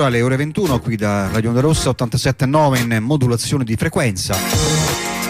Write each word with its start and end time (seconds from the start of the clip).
ora 0.00 0.08
le 0.08 0.22
ore 0.22 0.36
21 0.36 0.80
qui 0.80 0.96
da 0.96 1.28
Radio 1.30 1.50
Onda 1.50 1.60
Rossa 1.60 1.90
87.9 1.90 2.80
in 2.80 3.00
modulazione 3.02 3.64
di 3.64 3.76
frequenza 3.76 4.34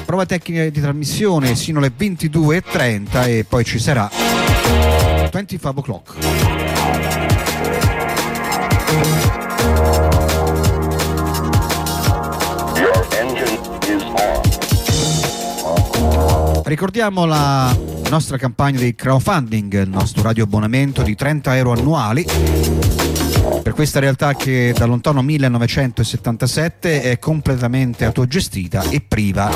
Prova 0.05 0.26
tecnica 0.26 0.67
di 0.67 0.81
trasmissione 0.81 1.55
sino 1.55 1.77
alle 1.77 1.91
22.30 1.95 3.27
e 3.27 3.45
poi 3.48 3.63
ci 3.63 3.78
sarà 3.78 4.09
25 5.31 5.73
o'clock. 5.75 6.16
Ricordiamo 16.67 17.23
la 17.23 17.73
nostra 18.09 18.35
campagna 18.35 18.79
di 18.79 18.93
crowdfunding, 18.93 19.83
il 19.83 19.89
nostro 19.89 20.21
radio 20.21 20.43
abbonamento 20.43 21.01
di 21.01 21.15
30 21.15 21.55
euro 21.55 21.71
annuali 21.71 22.25
per 23.63 23.71
questa 23.71 24.01
realtà 24.01 24.33
che 24.33 24.73
da 24.77 24.85
lontano 24.85 25.21
1977 25.21 27.03
è 27.03 27.19
completamente 27.19 28.03
autogestita 28.03 28.89
e 28.89 28.99
priva 28.99 29.49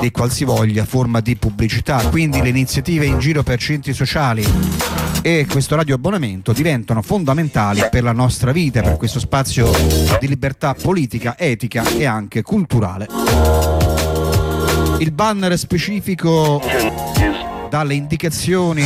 di 0.00 0.10
qualsivoglia 0.10 0.86
forma 0.86 1.20
di 1.20 1.36
pubblicità. 1.36 2.08
Quindi 2.08 2.40
le 2.40 2.48
iniziative 2.48 3.04
in 3.04 3.18
giro 3.18 3.42
per 3.42 3.58
centri 3.58 3.92
sociali 3.92 4.42
e 5.20 5.46
questo 5.50 5.76
radio 5.76 5.96
abbonamento 5.96 6.54
diventano 6.54 7.02
fondamentali 7.02 7.86
per 7.90 8.02
la 8.02 8.12
nostra 8.12 8.52
vita, 8.52 8.80
per 8.80 8.96
questo 8.96 9.18
spazio 9.18 9.70
di 10.18 10.26
libertà 10.28 10.72
politica, 10.72 11.36
etica 11.36 11.84
e 11.88 12.06
anche 12.06 12.40
culturale. 12.40 13.97
Il 14.98 15.12
banner 15.12 15.56
specifico 15.56 16.60
is 16.64 17.08
dalle 17.68 17.94
indicazioni 17.94 18.84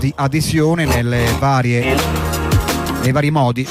di 0.00 0.12
adesione 0.16 0.84
nelle 0.84 1.26
varie, 1.38 1.96
nei 3.02 3.12
vari 3.12 3.30
modi. 3.30 3.66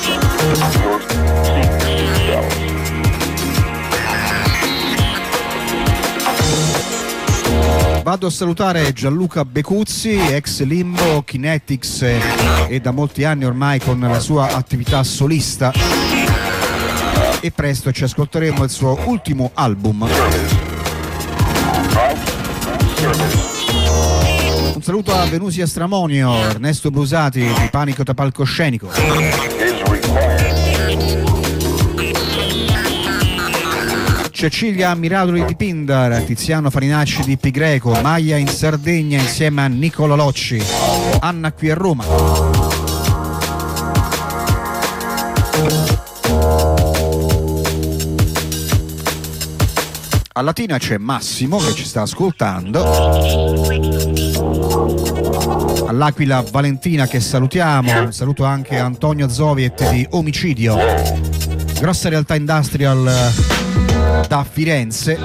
Vado 8.03 8.27
a 8.27 8.31
salutare 8.31 8.93
Gianluca 8.93 9.45
Becuzzi, 9.45 10.17
ex 10.17 10.63
Limbo, 10.63 11.21
Kinetics 11.23 12.01
eh, 12.01 12.19
e 12.67 12.79
da 12.79 12.91
molti 12.91 13.23
anni 13.23 13.45
ormai 13.45 13.79
con 13.79 13.99
la 13.99 14.19
sua 14.19 14.53
attività 14.55 15.03
solista. 15.03 15.71
E 17.39 17.51
presto 17.51 17.91
ci 17.91 18.03
ascolteremo 18.03 18.63
il 18.63 18.69
suo 18.69 18.97
ultimo 19.05 19.51
album. 19.53 20.70
Un 24.81 24.87
saluto 24.87 25.13
a 25.13 25.25
Venusia 25.25 25.67
Stramonio, 25.67 26.33
Ernesto 26.33 26.89
Brusati 26.89 27.41
di 27.41 27.67
Panico 27.69 28.01
da 28.01 28.15
Palcoscenico. 28.15 28.89
Cecilia 34.31 34.95
Miradoli 34.95 35.45
di 35.45 35.55
Pindar, 35.55 36.23
Tiziano 36.23 36.71
Farinacci 36.71 37.21
di 37.21 37.37
Pigreco, 37.37 37.91
Maia 38.01 38.37
in 38.37 38.47
Sardegna 38.47 39.19
insieme 39.19 39.61
a 39.61 39.67
Nicola 39.67 40.15
Locci, 40.15 40.59
Anna 41.19 41.51
qui 41.51 41.69
a 41.69 41.75
Roma. 41.75 42.03
A 50.33 50.41
Latina 50.41 50.79
c'è 50.79 50.97
Massimo 50.97 51.59
che 51.59 51.75
ci 51.75 51.85
sta 51.85 52.01
ascoltando. 52.01 54.50
All'Aquila 55.87 56.43
Valentina 56.49 57.07
che 57.07 57.19
salutiamo, 57.19 58.11
saluto 58.11 58.43
anche 58.45 58.77
Antonio 58.77 59.27
Zoviet 59.27 59.89
di 59.91 60.05
Omicidio, 60.11 60.77
grossa 61.79 62.09
realtà 62.09 62.35
industrial 62.35 63.07
eh, 63.07 64.27
da 64.27 64.45
Firenze. 64.49 65.17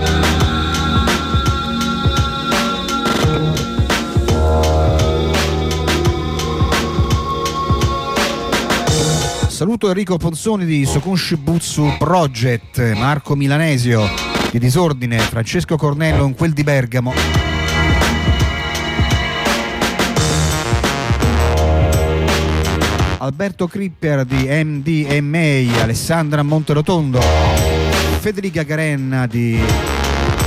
Saluto 9.49 9.89
Enrico 9.89 10.19
Ponzoni 10.19 10.66
di 10.66 10.84
Sokunshibutsu 10.84 11.95
Project, 11.99 12.93
Marco 12.93 13.34
Milanesio 13.34 14.06
di 14.50 14.59
Disordine, 14.59 15.19
Francesco 15.19 15.77
Cornello 15.77 16.27
in 16.27 16.34
quel 16.34 16.53
di 16.53 16.62
Bergamo. 16.62 17.46
Alberto 23.26 23.66
Cripper 23.66 24.25
di 24.25 24.47
MDMA, 24.48 25.82
Alessandra 25.82 26.44
Monterotondo, 26.44 27.20
Federica 28.20 28.62
Garenna 28.62 29.26
di 29.26 29.59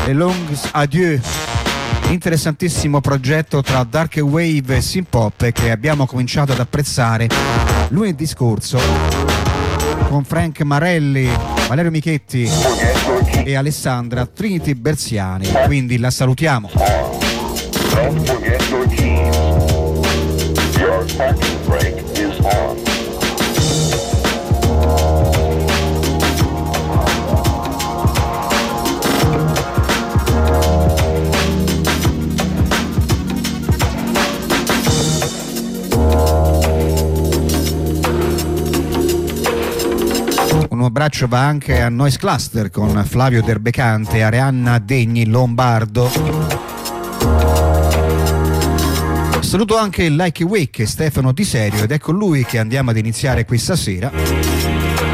Le 0.06 0.14
Longs 0.14 0.70
Adieu, 0.72 1.20
interessantissimo 2.10 3.02
progetto 3.02 3.62
tra 3.62 3.84
Dark 3.84 4.16
Wave 4.22 4.78
e 4.78 4.82
Synth 4.82 5.10
Pop 5.10 5.52
che 5.52 5.72
abbiamo 5.72 6.06
cominciato 6.06 6.54
ad 6.54 6.60
apprezzare 6.60 7.28
lunedì 7.90 8.26
scorso 8.26 8.80
con 10.08 10.24
Frank 10.24 10.62
Marelli, 10.62 11.30
Valerio 11.68 11.92
Michetti 11.92 12.50
e 13.44 13.56
Alessandra 13.56 14.26
Trinity 14.26 14.74
Berziani, 14.74 15.52
quindi 15.66 15.98
la 15.98 16.10
salutiamo. 16.10 16.70
Don't 17.94 18.26
forget 18.26 18.70
your 18.70 18.88
keys. 18.88 19.38
Your 20.78 21.04
parking 21.18 21.66
brake 21.66 22.19
abbraccio 41.00 41.28
va 41.28 41.46
anche 41.46 41.82
a 41.82 41.90
Noise 41.90 42.18
Cluster 42.18 42.70
con 42.72 43.04
Flavio 43.06 43.42
Derbecante 43.42 44.22
Arianna 44.22 44.80
Degni 44.80 45.26
Lombardo. 45.26 46.69
Saluto 49.50 49.78
anche 49.78 50.04
il 50.04 50.16
Like 50.16 50.44
Wake 50.44 50.86
Stefano 50.86 51.32
Di 51.32 51.44
Serio 51.44 51.82
ed 51.82 51.92
è 51.92 51.98
con 51.98 52.16
lui 52.16 52.46
che 52.46 52.60
andiamo 52.60 52.92
ad 52.92 52.98
iniziare 52.98 53.46
questa 53.46 53.76
sera 53.76 54.12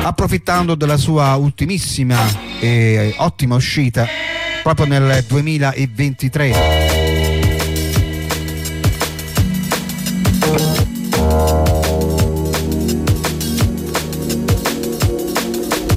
approfittando 0.03 0.75
della 0.75 0.97
sua 0.97 1.35
ultimissima 1.35 2.19
e 2.59 3.15
ottima 3.19 3.55
uscita 3.55 4.05
proprio 4.61 4.87
nel 4.87 5.23
2023. 5.25 6.51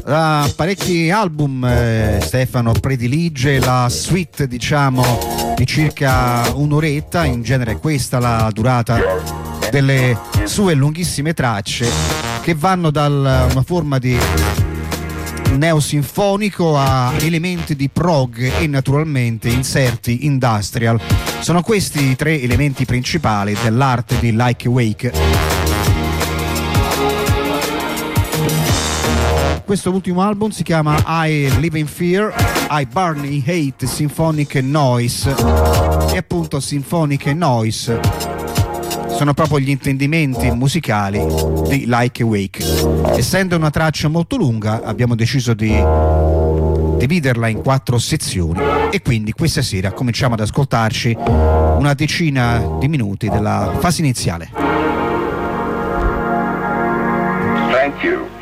Da 0.05 0.49
parecchi 0.55 1.11
album 1.11 1.65
eh, 1.65 2.21
Stefano 2.23 2.71
predilige 2.71 3.59
la 3.59 3.89
suite 3.89 4.47
diciamo 4.47 5.48
di 5.59 5.67
circa 5.67 6.53
un'oretta, 6.55 7.25
in 7.25 7.43
genere 7.43 7.79
questa 7.79 8.21
la 8.21 8.49
durata 8.53 9.01
delle 9.73 10.17
sue 10.45 10.75
lunghissime 10.75 11.35
tracce 11.35 11.91
che 12.43 12.55
vanno 12.55 12.93
da 12.93 13.07
una 13.07 13.63
forma 13.67 13.99
di 13.99 14.17
neosinfonico 15.57 16.79
a 16.79 17.13
elementi 17.23 17.75
di 17.75 17.89
prog 17.89 18.39
e 18.61 18.69
naturalmente 18.69 19.49
inserti 19.49 20.27
industrial. 20.27 21.01
Sono 21.41 21.61
questi 21.63 22.11
i 22.11 22.15
tre 22.15 22.41
elementi 22.41 22.85
principali 22.85 23.57
dell'arte 23.61 24.17
di 24.21 24.31
Like 24.37 24.69
Wake. 24.69 25.58
Questo 29.69 29.91
ultimo 29.93 30.23
album 30.23 30.49
si 30.49 30.63
chiama 30.63 30.97
I 31.05 31.61
Live 31.61 31.79
in 31.79 31.87
Fear, 31.87 32.33
I 32.71 32.87
Burn 32.91 33.23
in 33.27 33.43
Hate 33.45 33.87
Symphonic 33.87 34.55
Noise 34.55 35.35
e 36.11 36.17
appunto 36.17 36.59
Symphonic 36.59 37.27
Noise 37.27 38.01
sono 39.11 39.35
proprio 39.35 39.59
gli 39.59 39.69
intendimenti 39.69 40.51
musicali 40.53 41.23
di 41.69 41.85
Like 41.87 42.23
a 42.23 42.25
Wake. 42.25 42.65
Essendo 43.15 43.57
una 43.57 43.69
traccia 43.69 44.09
molto 44.09 44.39
lunga 44.39 44.83
abbiamo 44.83 45.15
deciso 45.15 45.53
di 45.53 45.77
dividerla 46.97 47.49
in 47.49 47.61
quattro 47.61 47.99
sezioni 47.99 48.63
e 48.91 49.03
quindi 49.03 49.33
questa 49.33 49.61
sera 49.61 49.93
cominciamo 49.93 50.33
ad 50.33 50.41
ascoltarci 50.41 51.15
una 51.19 51.93
decina 51.93 52.79
di 52.81 52.89
minuti 52.89 53.29
della 53.29 53.77
fase 53.81 54.01
iniziale. 54.01 54.49
Thank 57.71 58.03
you. 58.03 58.38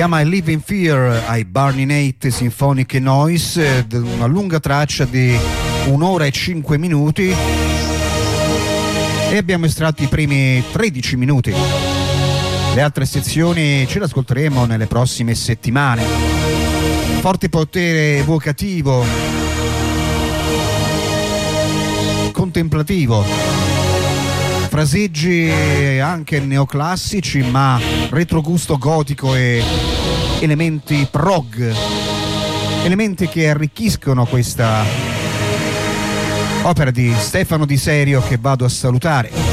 Chiama 0.00 0.22
I 0.22 0.28
Live 0.30 0.50
in 0.50 0.62
Fear 0.62 1.24
ai 1.26 1.44
Barney 1.44 1.84
Nate 1.84 2.30
Symphonic 2.30 2.94
Noise, 2.94 3.86
una 3.92 4.24
lunga 4.24 4.58
traccia 4.58 5.04
di 5.04 5.36
un'ora 5.88 6.24
e 6.24 6.30
cinque 6.30 6.78
minuti 6.78 7.30
e 9.30 9.36
abbiamo 9.36 9.66
estratto 9.66 10.02
i 10.02 10.06
primi 10.06 10.64
13 10.72 11.16
minuti. 11.16 11.52
Le 12.74 12.80
altre 12.80 13.04
sezioni 13.04 13.86
ce 13.86 13.98
le 13.98 14.06
ascolteremo 14.06 14.64
nelle 14.64 14.86
prossime 14.86 15.34
settimane. 15.34 16.02
Forte 17.20 17.50
potere 17.50 18.20
evocativo, 18.20 19.04
contemplativo, 22.32 23.22
fraseggi 24.70 25.50
anche 26.00 26.38
neoclassici 26.38 27.40
ma 27.42 27.80
retrogusto 28.08 28.78
gotico 28.78 29.34
e 29.34 29.60
elementi 30.38 31.08
prog, 31.10 31.74
elementi 32.84 33.26
che 33.26 33.50
arricchiscono 33.50 34.24
questa 34.26 34.84
opera 36.62 36.92
di 36.92 37.12
Stefano 37.18 37.66
Di 37.66 37.76
Serio 37.76 38.22
che 38.22 38.38
vado 38.40 38.64
a 38.64 38.68
salutare. 38.68 39.49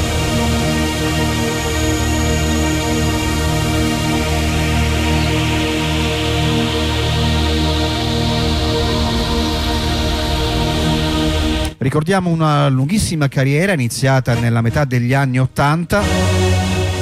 Ricordiamo 11.80 12.30
una 12.30 12.68
lunghissima 12.68 13.28
carriera 13.28 13.72
iniziata 13.72 14.34
nella 14.34 14.62
metà 14.62 14.84
degli 14.84 15.14
anni 15.14 15.38
Ottanta 15.38 16.02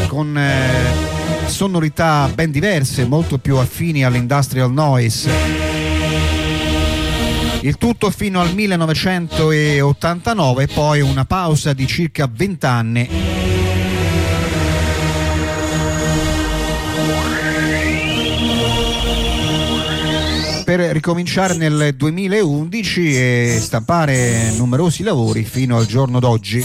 con 0.06 0.36
eh, 0.36 1.46
sonorità 1.46 2.30
ben 2.34 2.50
diverse, 2.50 3.06
molto 3.06 3.38
più 3.38 3.56
affini 3.56 4.04
all'industrial 4.04 4.70
noise. 4.70 5.30
Il 7.60 7.78
tutto 7.78 8.10
fino 8.10 8.42
al 8.42 8.52
1989, 8.52 10.66
poi 10.66 11.00
una 11.00 11.24
pausa 11.24 11.72
di 11.72 11.86
circa 11.86 12.28
20 12.30 12.66
anni 12.66 13.08
per 20.66 20.81
ricominciare 20.81 21.55
nel 21.55 21.94
2011 21.94 23.16
e 23.16 23.59
stampare 23.61 24.50
numerosi 24.57 25.05
lavori 25.05 25.44
fino 25.44 25.76
al 25.76 25.87
giorno 25.87 26.18
d'oggi. 26.18 26.59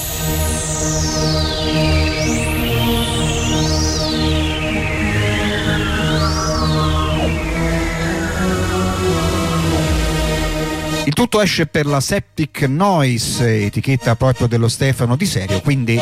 Il 11.05 11.13
tutto 11.13 11.39
esce 11.39 11.67
per 11.67 11.85
la 11.85 11.99
Septic 11.99 12.63
Noise, 12.63 13.65
etichetta 13.65 14.15
proprio 14.15 14.47
dello 14.47 14.67
Stefano 14.67 15.15
di 15.15 15.27
serio, 15.27 15.61
quindi 15.61 15.99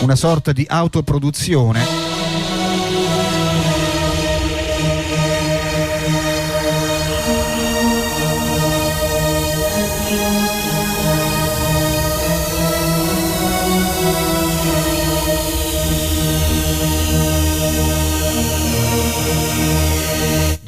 una 0.00 0.16
sorta 0.16 0.52
di 0.52 0.64
autoproduzione 0.66 1.84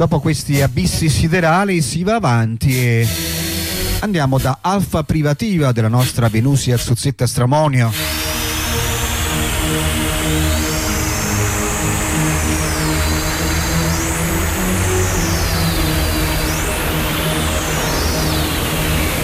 dopo 0.02 0.18
questi 0.18 0.60
abissi 0.60 1.08
siderali 1.08 1.80
si 1.80 2.02
va 2.02 2.16
avanti 2.16 2.76
e 2.76 3.06
andiamo 4.00 4.36
da 4.36 4.58
Alfa 4.60 5.04
Privativa 5.04 5.70
della 5.70 5.86
nostra 5.86 6.28
Venusia 6.28 6.76
Zuzzetta 6.76 7.24
Stramonio. 7.24 7.92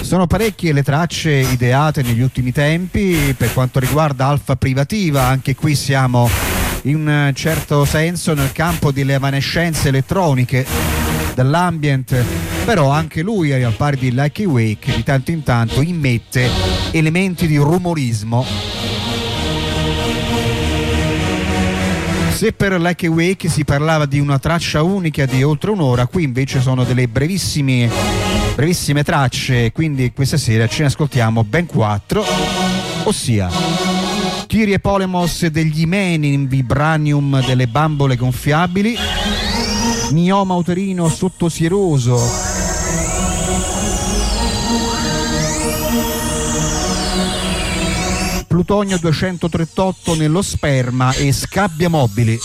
Sono 0.03 0.29
parecchie 0.29 0.73
le 0.73 0.85
tracce 0.85 1.33
ideate 1.33 2.03
negli 2.03 2.21
ultimi 2.21 2.53
tempi 2.53 3.35
per 3.37 3.53
quanto 3.53 3.81
riguarda 3.81 4.27
Alfa 4.27 4.55
Privativa, 4.55 5.25
anche 5.25 5.57
qui 5.57 5.75
siamo 5.75 6.58
in 6.88 6.96
un 6.96 7.33
certo 7.35 7.85
senso 7.85 8.33
nel 8.35 8.53
campo 8.53 8.90
delle 8.90 9.14
evanescenze 9.14 9.88
elettroniche 9.88 10.66
dell'ambient 11.35 12.24
però 12.64 12.90
anche 12.90 13.22
lui 13.22 13.53
al 13.53 13.74
pari 13.74 13.96
di 13.96 14.12
Lucky 14.12 14.44
Wake 14.44 14.94
di 14.94 15.03
tanto 15.03 15.31
in 15.31 15.42
tanto 15.42 15.81
immette 15.81 16.48
elementi 16.90 17.46
di 17.46 17.57
rumorismo. 17.57 18.44
Se 22.33 22.53
per 22.53 22.79
Lucky 22.79 23.07
Wake 23.09 23.48
si 23.48 23.64
parlava 23.64 24.07
di 24.07 24.20
una 24.20 24.38
traccia 24.38 24.83
unica 24.83 25.27
di 25.27 25.42
oltre 25.42 25.70
un'ora 25.70 26.07
qui 26.07 26.22
invece 26.22 26.61
sono 26.61 26.85
delle 26.85 27.09
brevissime 27.09 27.90
brevissime 28.55 29.03
tracce 29.03 29.72
quindi 29.72 30.12
questa 30.12 30.37
sera 30.37 30.68
ce 30.68 30.83
ne 30.83 30.87
ascoltiamo 30.87 31.42
ben 31.42 31.66
quattro 31.66 32.24
ossia 33.05 33.88
Kyrie 34.48 34.78
Polemos 34.78 35.46
degli 35.48 35.82
Imeni 35.82 36.32
in 36.32 36.48
Vibranium 36.48 37.44
delle 37.44 37.66
bambole 37.66 38.16
gonfiabili, 38.16 38.96
Mioma 40.12 40.54
uterino 40.54 41.06
sottosieroso, 41.11 42.18
Plutonio 48.46 48.96
238 48.96 50.14
nello 50.14 50.40
sperma 50.40 51.12
e 51.12 51.30
scabbia 51.30 51.90
mobili. 51.90 52.38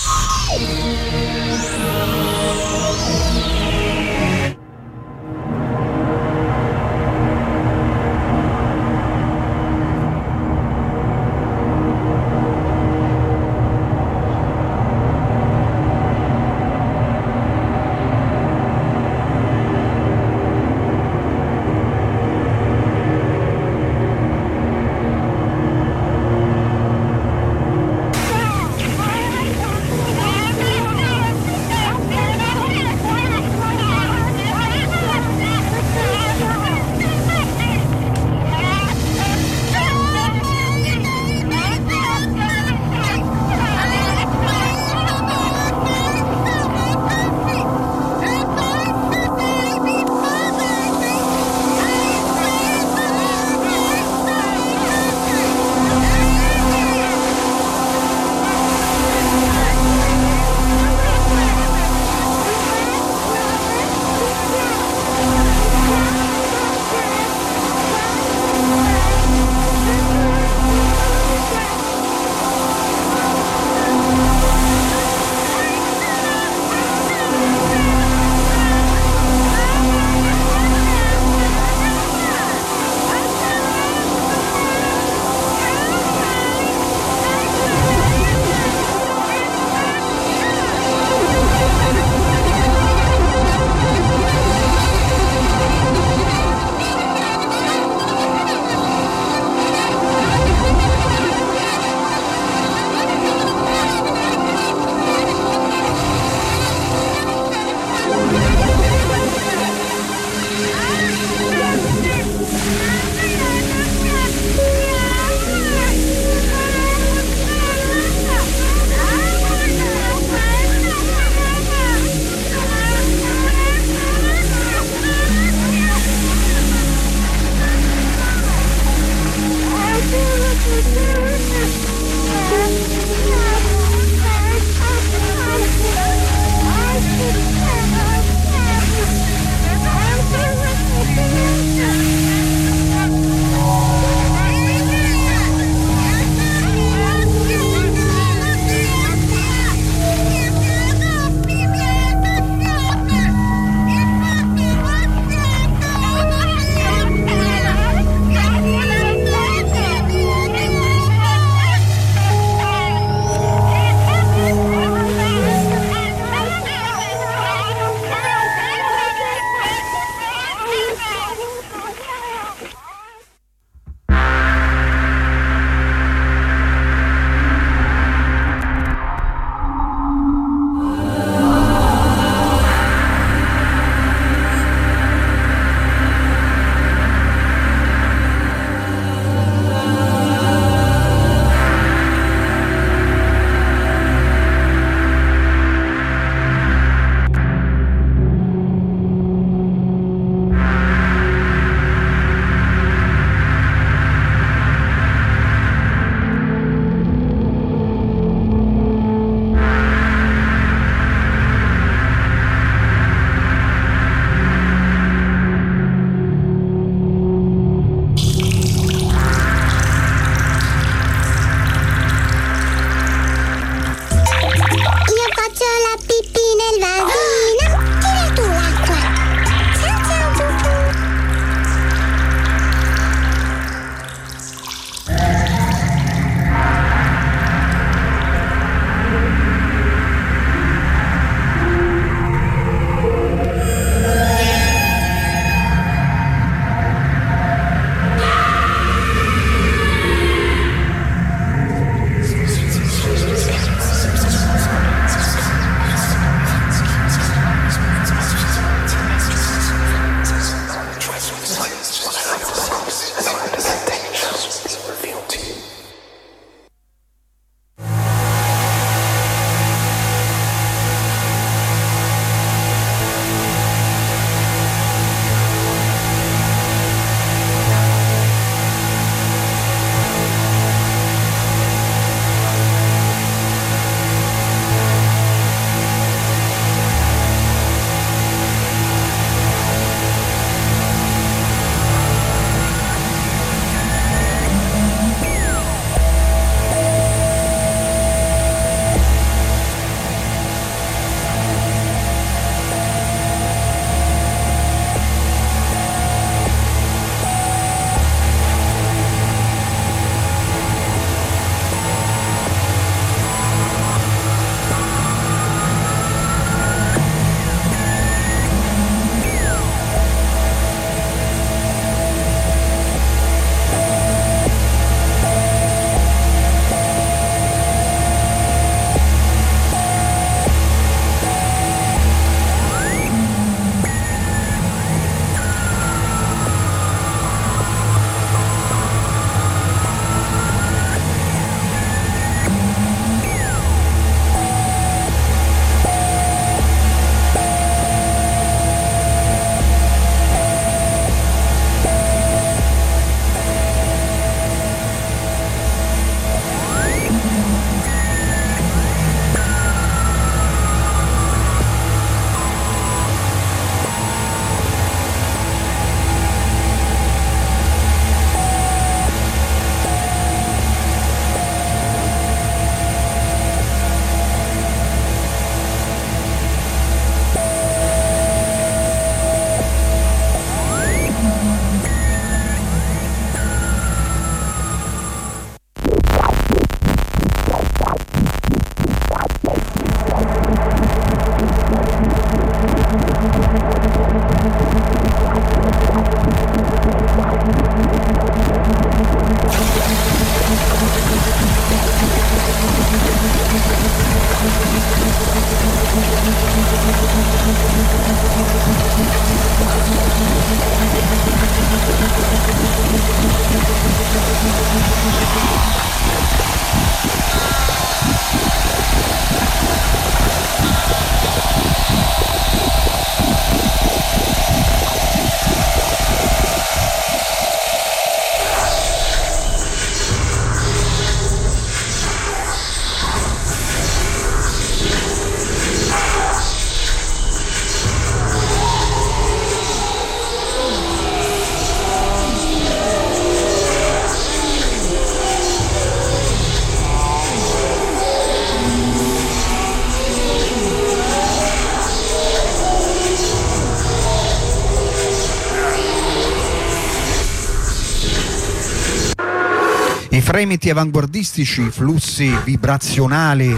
Fremiti 460.34 460.72
avanguardistici, 460.72 461.70
flussi 461.70 462.36
vibrazionali 462.44 463.56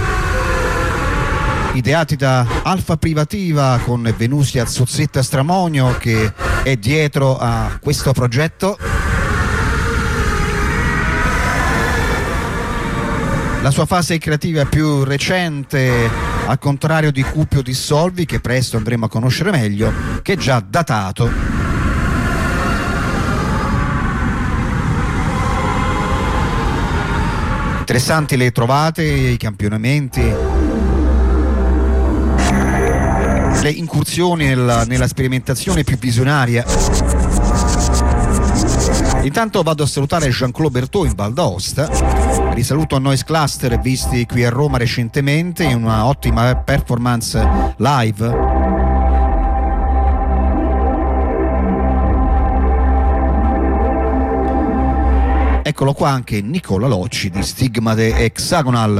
ideati 1.72 2.18
da 2.18 2.46
Alfa 2.64 2.98
Privativa 2.98 3.80
con 3.82 4.14
Venusia 4.18 4.66
Zuzzetta 4.66 5.24
Stramonio 5.24 5.96
che 5.98 6.34
è 6.64 6.76
dietro 6.76 7.38
a 7.38 7.78
questo 7.82 8.12
progetto. 8.12 8.78
La 13.62 13.72
sua 13.72 13.86
fase 13.86 14.18
creativa 14.18 14.66
più 14.66 15.06
recente, 15.06 16.10
al 16.46 16.60
contrario 16.60 17.14
di 17.14 17.24
Cupio 17.24 17.62
Dissolvi, 17.62 18.26
che 18.26 18.42
presto 18.42 18.76
andremo 18.76 19.06
a 19.06 19.10
conoscere 19.10 19.50
meglio, 19.50 19.94
che 20.22 20.34
è 20.34 20.38
già 20.38 20.60
datato 20.60 21.45
interessanti 27.86 28.36
le 28.36 28.52
trovate, 28.52 29.04
i 29.04 29.38
campionamenti, 29.38 30.20
le 33.62 33.70
incursioni 33.70 34.48
nella, 34.48 34.86
nella 34.86 35.06
sperimentazione 35.06 35.84
più 35.84 35.96
visionaria. 35.96 36.66
Intanto 39.22 39.62
vado 39.62 39.84
a 39.84 39.86
salutare 39.86 40.30
Jean-Claude 40.30 40.80
Berthaud 40.80 41.06
in 41.06 41.14
Val 41.14 41.34
d'Aosta. 41.34 42.54
Risaluto 42.56 42.96
a 42.96 43.00
Noise 43.00 43.24
Cluster 43.24 43.80
visti 43.80 44.26
qui 44.26 44.44
a 44.44 44.50
Roma 44.50 44.80
recentemente 44.80 45.64
in 45.64 45.84
una 45.84 46.08
ottima 46.08 46.56
performance 46.56 47.40
live 47.78 48.55
Eccolo 55.68 55.94
qua 55.94 56.10
anche 56.10 56.44
Nicola 56.44 56.86
Locci 56.86 57.32
di 57.32 57.42
Stigmate 57.42 58.16
Hexagonal. 58.18 58.94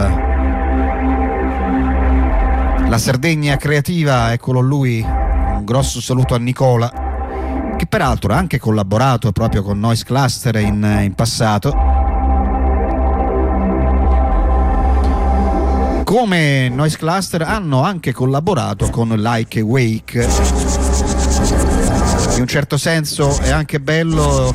La 2.90 2.98
Sardegna 2.98 3.56
creativa, 3.58 4.34
eccolo 4.34 4.62
lui, 4.62 5.00
un 5.00 5.62
grosso 5.64 6.02
saluto 6.02 6.34
a 6.34 6.40
Nicola, 6.40 6.92
che 7.78 7.86
peraltro 7.86 8.34
ha 8.34 8.38
anche 8.38 8.58
collaborato 8.58 9.32
proprio 9.32 9.62
con 9.62 9.80
Noise 9.80 10.06
Cluster 10.06 10.56
in, 10.56 11.02
in 11.04 11.14
passato. 11.14 11.72
Come 16.04 16.70
Noise 16.70 16.98
Cluster 16.98 17.44
hanno 17.44 17.84
anche 17.84 18.12
collaborato 18.12 18.90
con 18.90 19.10
Like 19.10 19.62
Wake. 19.62 20.28
In 22.34 22.42
un 22.42 22.48
certo 22.48 22.78
senso 22.78 23.38
è 23.38 23.52
anche 23.52 23.80
bello 23.80 24.52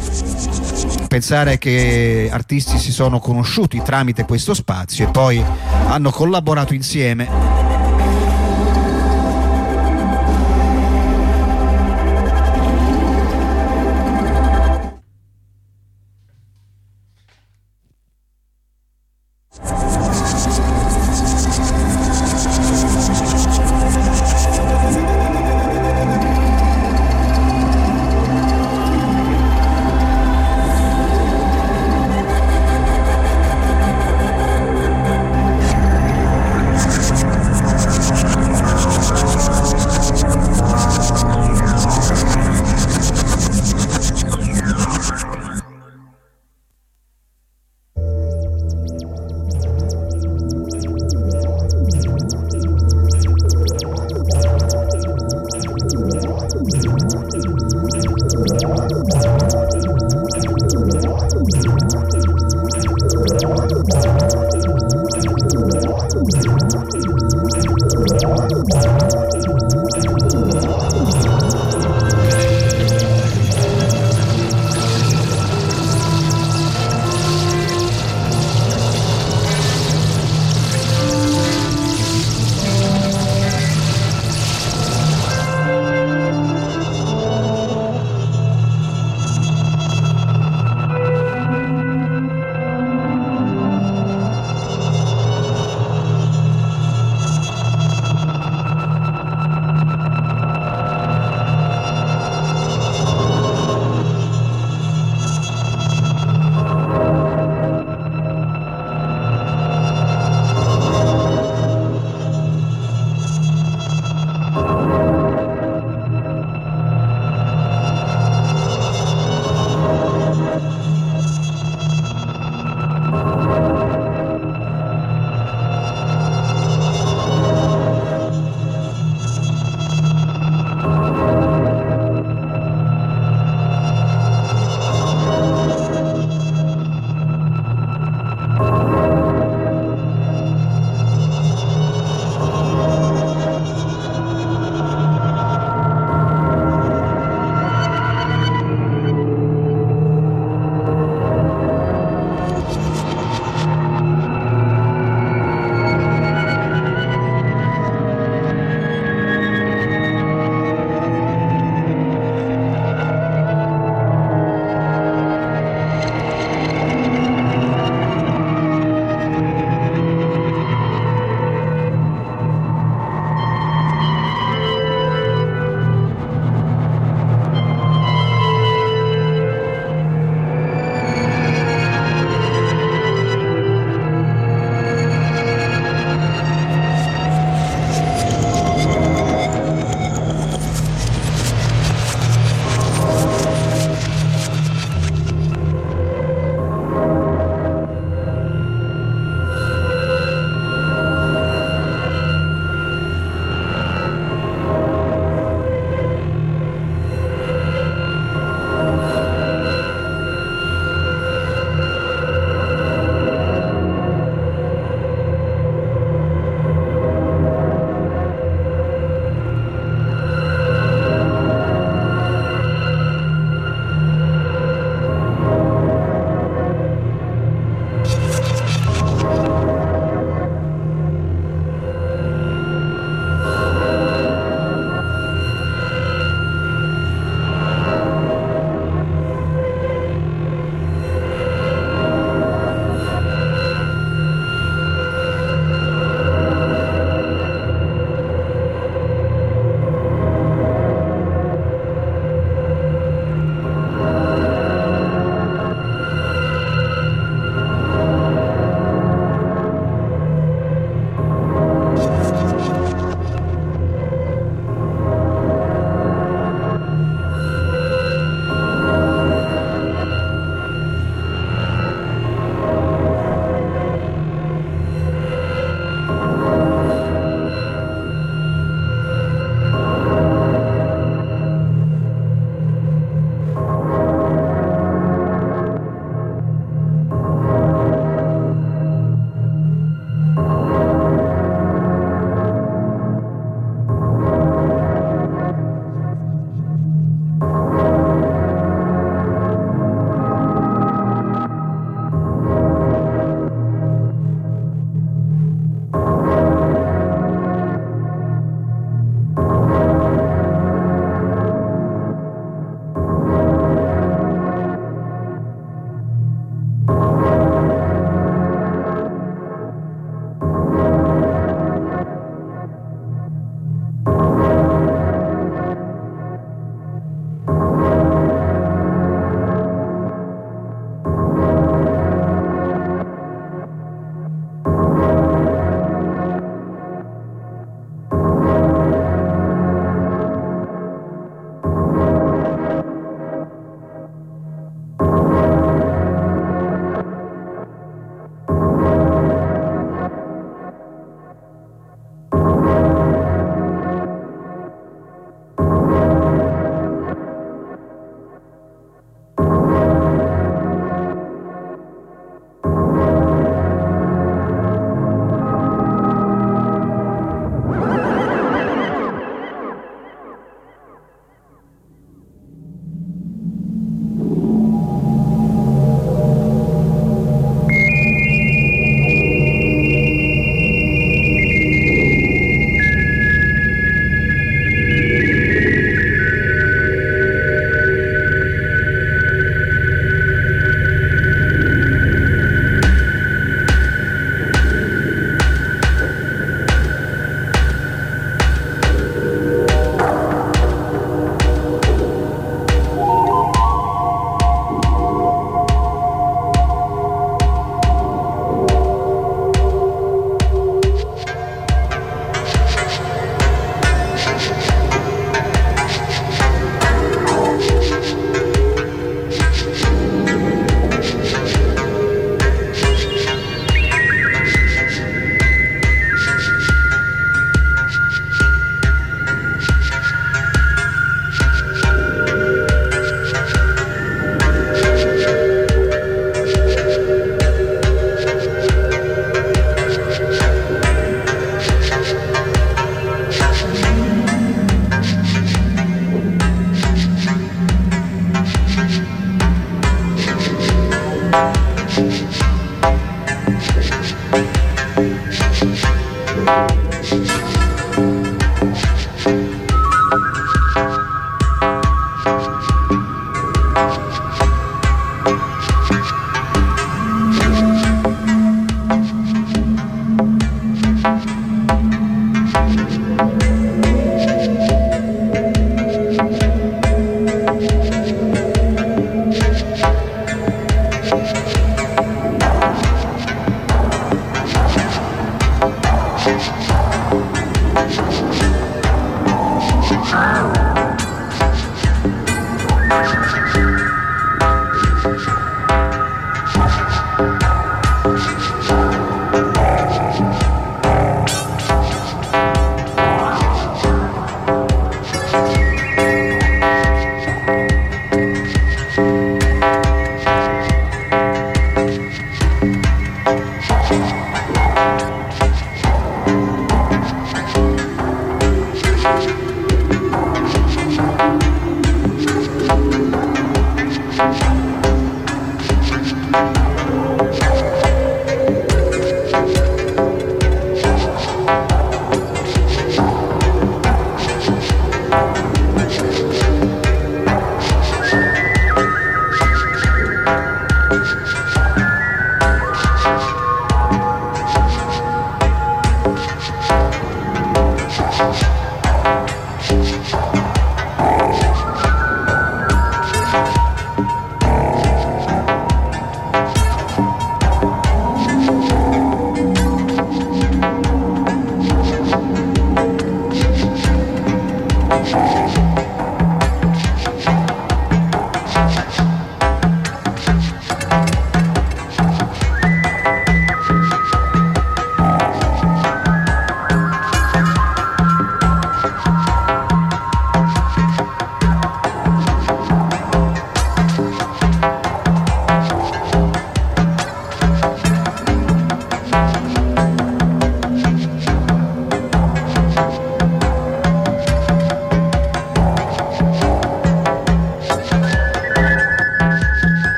pensare 1.11 1.59
che 1.59 2.29
artisti 2.31 2.79
si 2.79 2.93
sono 2.93 3.19
conosciuti 3.19 3.83
tramite 3.83 4.25
questo 4.25 4.55
spazio 4.55 5.09
e 5.09 5.11
poi 5.11 5.45
hanno 5.89 6.13
collaborato 6.13 6.73
insieme 6.73 7.60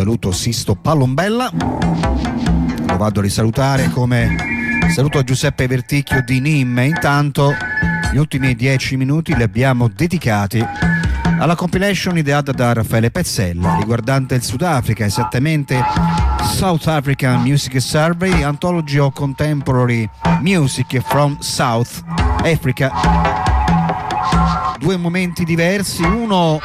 saluto 0.00 0.32
Sisto 0.32 0.76
Pallombella, 0.76 1.50
lo 1.52 2.96
vado 2.96 3.20
a 3.20 3.22
risalutare 3.22 3.90
come 3.90 4.34
saluto 4.94 5.22
Giuseppe 5.22 5.66
Verticchio 5.66 6.22
di 6.24 6.40
NIM. 6.40 6.78
Intanto 6.78 7.54
gli 8.10 8.16
ultimi 8.16 8.54
dieci 8.54 8.96
minuti 8.96 9.36
li 9.36 9.42
abbiamo 9.42 9.88
dedicati 9.88 10.66
alla 11.38 11.54
compilation 11.54 12.16
ideata 12.16 12.50
da 12.52 12.72
Raffaele 12.72 13.10
Pezzella 13.10 13.76
riguardante 13.76 14.36
il 14.36 14.42
Sudafrica, 14.42 15.04
esattamente 15.04 15.78
South 16.44 16.86
African 16.86 17.42
Music 17.42 17.78
Survey, 17.78 18.42
Anthology 18.42 18.96
of 18.96 19.12
Contemporary 19.12 20.08
Music 20.40 20.98
from 21.00 21.38
South 21.40 22.02
Africa. 22.42 22.90
Due 24.78 24.96
momenti 24.96 25.44
diversi, 25.44 26.02
uno 26.02 26.58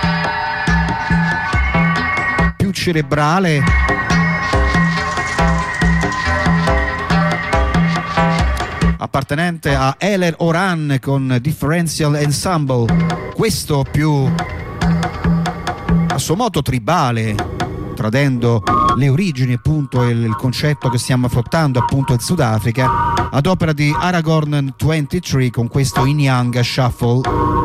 cerebrale 2.75 3.63
appartenente 8.97 9.73
a 9.73 9.95
Eler 9.97 10.35
Oran 10.39 10.97
con 11.01 11.37
Differential 11.41 12.15
Ensemble, 12.15 13.31
questo 13.33 13.85
più 13.89 14.29
a 16.07 16.17
suo 16.17 16.35
modo 16.35 16.61
tribale, 16.61 17.35
tradendo 17.95 18.61
le 18.97 19.09
origini 19.09 19.53
appunto 19.53 20.03
e 20.03 20.09
il 20.09 20.35
concetto 20.35 20.89
che 20.89 20.97
stiamo 20.97 21.27
affrontando 21.27 21.79
appunto 21.79 22.13
il 22.13 22.21
Sudafrica, 22.21 23.13
ad 23.31 23.45
opera 23.45 23.71
di 23.73 23.95
Aragorn 23.97 24.75
23 24.77 25.49
con 25.49 25.69
questo 25.69 26.05
In 26.05 26.19
Young 26.19 26.59
Shuffle. 26.59 27.64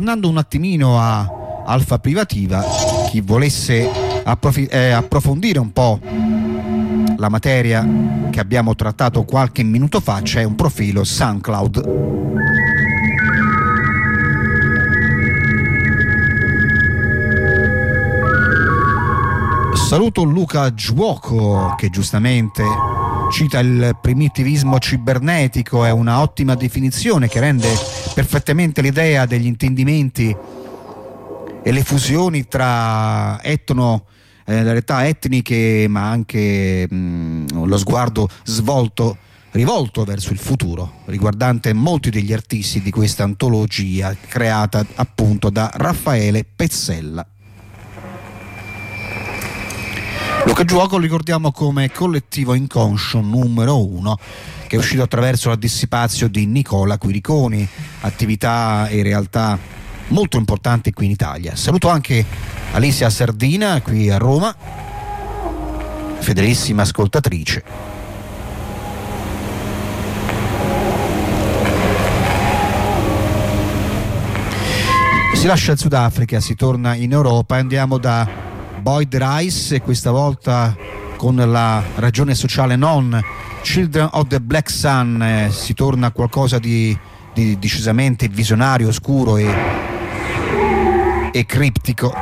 Tornando 0.00 0.30
un 0.30 0.38
attimino 0.38 0.98
a 0.98 1.62
Alfa 1.66 1.98
Privativa, 1.98 2.64
chi 3.10 3.20
volesse 3.20 3.86
approfi- 4.24 4.64
eh, 4.64 4.92
approfondire 4.92 5.58
un 5.58 5.74
po' 5.74 6.00
la 7.18 7.28
materia 7.28 7.86
che 8.30 8.40
abbiamo 8.40 8.74
trattato 8.74 9.24
qualche 9.24 9.62
minuto 9.62 10.00
fa, 10.00 10.22
c'è 10.22 10.42
un 10.42 10.54
profilo 10.54 11.04
SoundCloud. 11.04 11.98
Saluto 19.74 20.22
Luca 20.22 20.72
Giuoco 20.72 21.74
che 21.76 21.90
giustamente 21.90 22.62
cita 23.30 23.58
il 23.58 23.98
primitivismo 24.00 24.78
cibernetico, 24.78 25.84
è 25.84 25.90
una 25.90 26.22
ottima 26.22 26.54
definizione 26.54 27.28
che 27.28 27.38
rende 27.38 27.68
perfettamente 28.14 28.82
l'idea 28.82 29.26
degli 29.26 29.46
intendimenti 29.46 30.34
e 31.62 31.72
le 31.72 31.82
fusioni 31.82 32.48
tra 32.48 33.42
etno 33.42 34.06
eh, 34.44 34.62
realtà 34.62 35.06
etniche 35.06 35.86
ma 35.88 36.10
anche 36.10 36.86
mh, 36.88 37.64
lo 37.64 37.78
sguardo 37.78 38.28
svolto 38.44 39.16
rivolto 39.52 40.04
verso 40.04 40.32
il 40.32 40.38
futuro 40.38 41.02
riguardante 41.06 41.72
molti 41.72 42.10
degli 42.10 42.32
artisti 42.32 42.80
di 42.80 42.90
questa 42.90 43.24
antologia 43.24 44.16
creata 44.28 44.84
appunto 44.94 45.50
da 45.50 45.70
Raffaele 45.74 46.44
Pezzella. 46.44 47.26
Luca 50.46 50.64
Giuoco 50.64 50.96
lo 50.96 51.02
ricordiamo 51.02 51.52
come 51.52 51.90
collettivo 51.90 52.54
inconscio 52.54 53.20
numero 53.20 53.84
uno 53.84 54.18
che 54.70 54.76
è 54.76 54.78
uscito 54.78 55.02
attraverso 55.02 55.48
la 55.48 55.56
dissipazio 55.56 56.28
di 56.28 56.46
Nicola 56.46 56.96
Quiriconi, 56.96 57.68
attività 58.02 58.86
e 58.86 59.02
realtà 59.02 59.58
molto 60.10 60.36
importante 60.36 60.92
qui 60.92 61.06
in 61.06 61.10
Italia. 61.10 61.56
Saluto 61.56 61.88
anche 61.88 62.24
Alicia 62.70 63.10
Sardina 63.10 63.80
qui 63.80 64.08
a 64.10 64.16
Roma, 64.16 64.54
fedelissima 66.20 66.82
ascoltatrice. 66.82 67.64
Si 75.34 75.46
lascia 75.48 75.72
il 75.72 75.78
Sudafrica, 75.78 76.38
si 76.38 76.54
torna 76.54 76.94
in 76.94 77.10
Europa 77.10 77.56
e 77.56 77.58
andiamo 77.58 77.98
da 77.98 78.24
Boyd 78.80 79.16
Rice 79.16 79.74
e 79.74 79.80
questa 79.80 80.12
volta 80.12 80.76
con 81.20 81.36
la 81.36 81.84
ragione 81.96 82.34
sociale 82.34 82.76
non 82.76 83.22
Children 83.60 84.08
of 84.12 84.28
the 84.28 84.40
Black 84.40 84.70
Sun 84.70 85.22
eh, 85.22 85.50
si 85.52 85.74
torna 85.74 86.06
a 86.06 86.12
qualcosa 86.12 86.58
di, 86.58 86.98
di 87.34 87.58
decisamente 87.58 88.26
visionario, 88.28 88.88
oscuro 88.88 89.36
e, 89.36 89.46
e 91.30 91.44
criptico. 91.44 92.14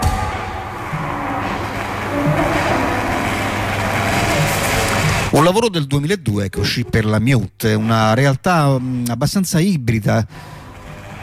Un 5.31 5.45
lavoro 5.45 5.69
del 5.69 5.87
2002 5.87 6.49
che 6.49 6.59
uscì 6.59 6.85
per 6.85 7.05
la 7.05 7.21
Mute, 7.21 7.75
una 7.75 8.15
realtà 8.15 8.67
um, 8.67 9.05
abbastanza 9.07 9.61
ibrida, 9.61 10.27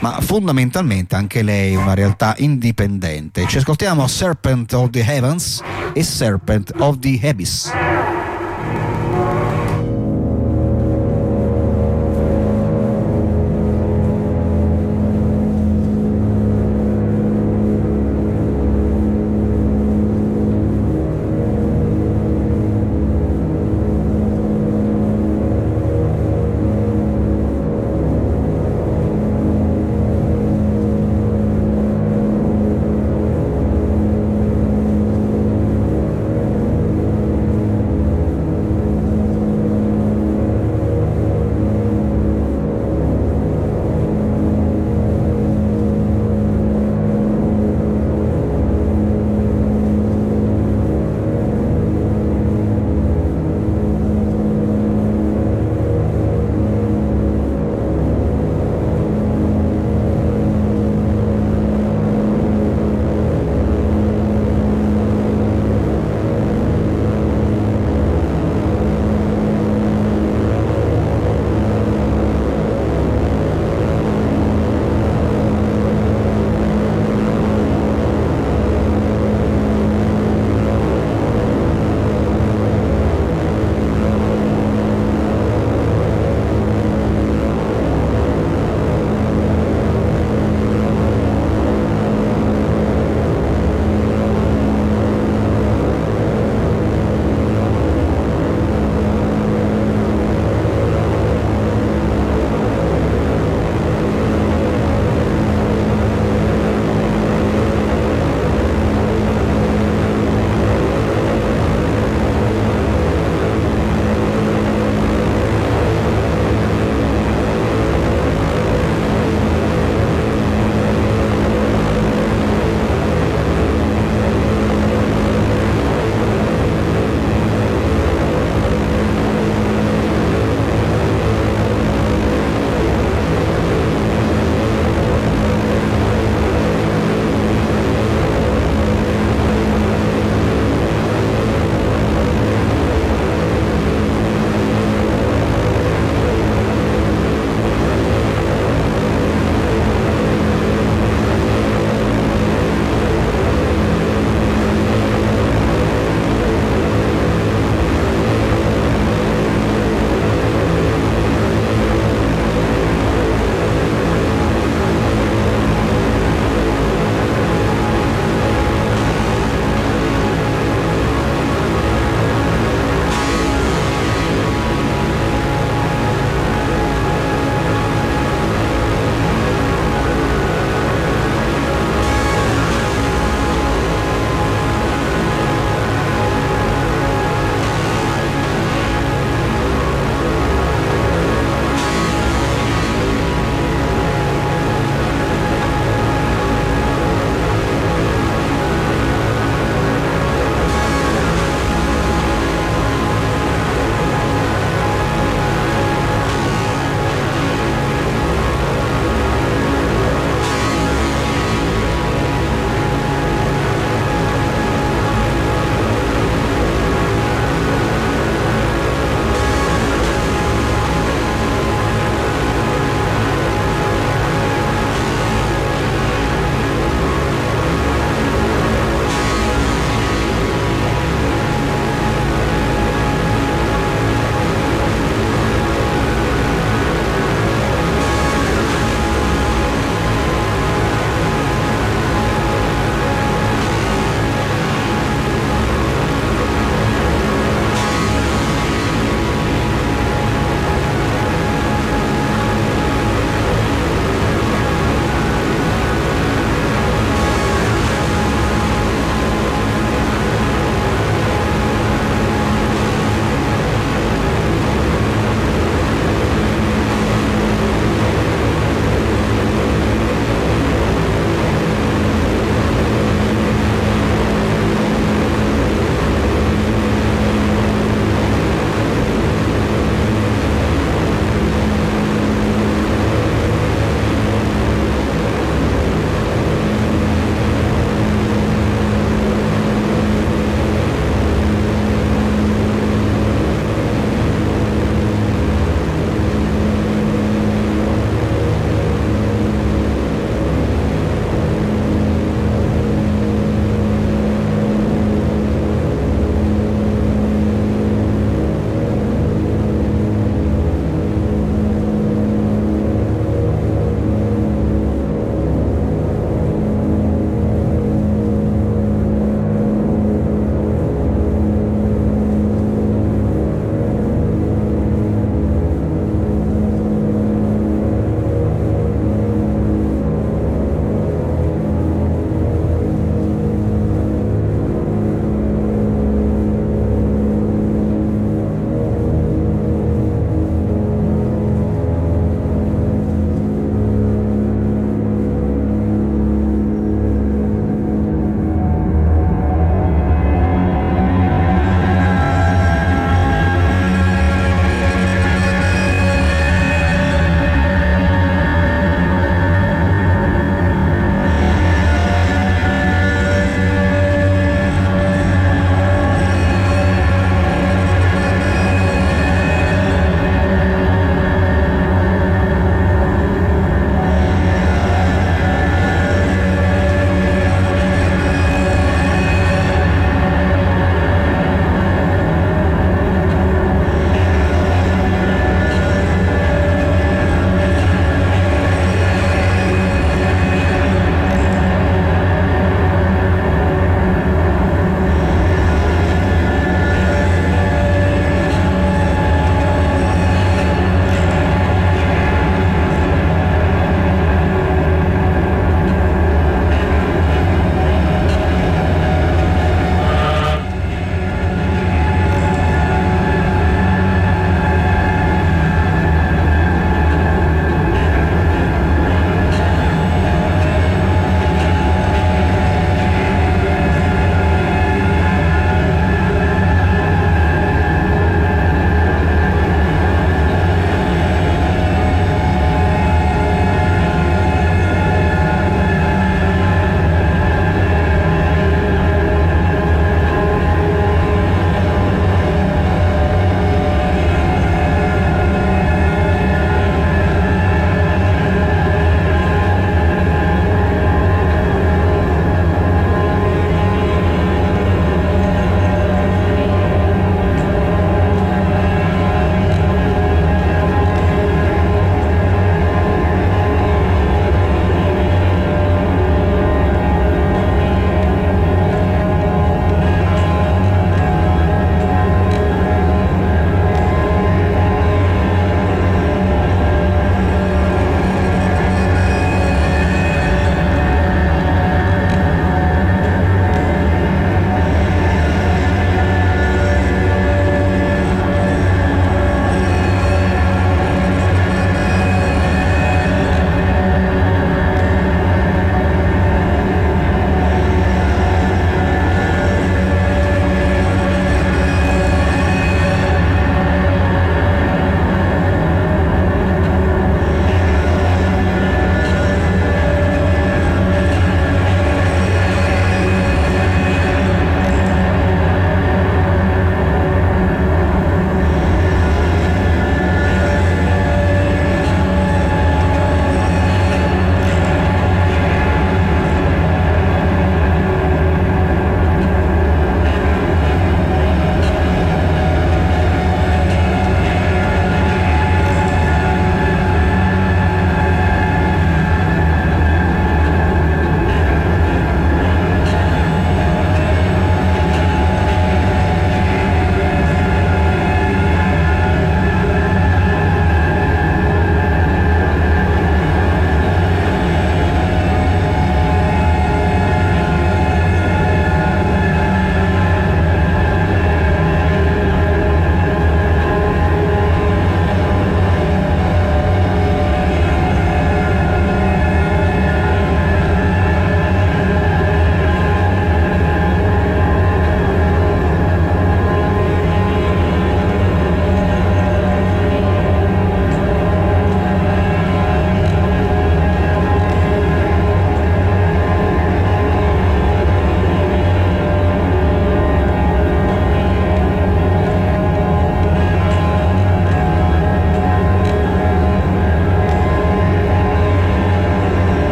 ma 0.00 0.20
fondamentalmente 0.20 1.14
anche 1.14 1.42
lei 1.42 1.76
una 1.76 1.94
realtà 1.94 2.34
indipendente. 2.38 3.46
Ci 3.46 3.58
ascoltiamo 3.58 4.06
Serpent 4.06 4.72
of 4.72 4.90
the 4.90 5.04
Heavens 5.04 5.62
e 5.92 6.02
Serpent 6.02 6.72
of 6.78 6.98
the 6.98 7.20
Abyss. 7.22 7.70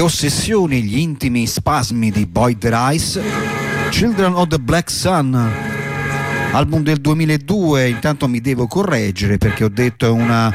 Le 0.00 0.06
ossessioni, 0.06 0.82
gli 0.82 0.96
intimi 0.96 1.46
spasmi 1.46 2.10
di 2.10 2.24
Boyd 2.24 2.64
Rice, 2.66 3.20
Children 3.90 4.32
of 4.34 4.46
the 4.46 4.58
Black 4.58 4.90
Sun, 4.90 5.34
album 6.52 6.82
del 6.82 7.02
2002, 7.02 7.88
intanto 7.88 8.26
mi 8.26 8.40
devo 8.40 8.66
correggere 8.66 9.36
perché 9.36 9.64
ho 9.64 9.68
detto 9.68 10.14
una 10.14 10.50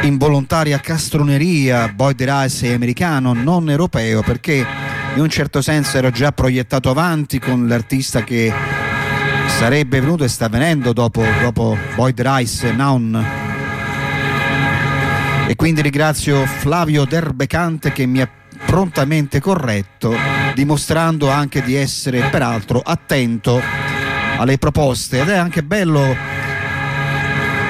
involontaria 0.00 0.78
castroneria, 0.80 1.88
Boyd 1.88 2.22
Rice 2.22 2.68
è 2.68 2.72
americano, 2.72 3.34
non 3.34 3.68
europeo, 3.68 4.22
perché 4.22 4.64
in 5.14 5.20
un 5.20 5.28
certo 5.28 5.60
senso 5.60 5.98
ero 5.98 6.10
già 6.10 6.32
proiettato 6.32 6.88
avanti 6.88 7.38
con 7.38 7.68
l'artista 7.68 8.24
che 8.24 8.50
sarebbe 9.58 10.00
venuto 10.00 10.24
e 10.24 10.28
sta 10.28 10.48
venendo 10.48 10.94
dopo, 10.94 11.22
dopo 11.42 11.76
Boyd 11.94 12.18
Rice, 12.22 12.72
Noun. 12.72 13.37
E 15.48 15.56
quindi 15.56 15.80
ringrazio 15.80 16.44
Flavio 16.44 17.06
Derbecante 17.06 17.90
che 17.90 18.04
mi 18.04 18.20
ha 18.20 18.28
prontamente 18.66 19.40
corretto, 19.40 20.14
dimostrando 20.54 21.30
anche 21.30 21.62
di 21.62 21.74
essere 21.74 22.28
peraltro 22.30 22.82
attento 22.84 23.58
alle 24.36 24.58
proposte 24.58 25.22
ed 25.22 25.30
è 25.30 25.36
anche 25.36 25.62
bello 25.62 26.14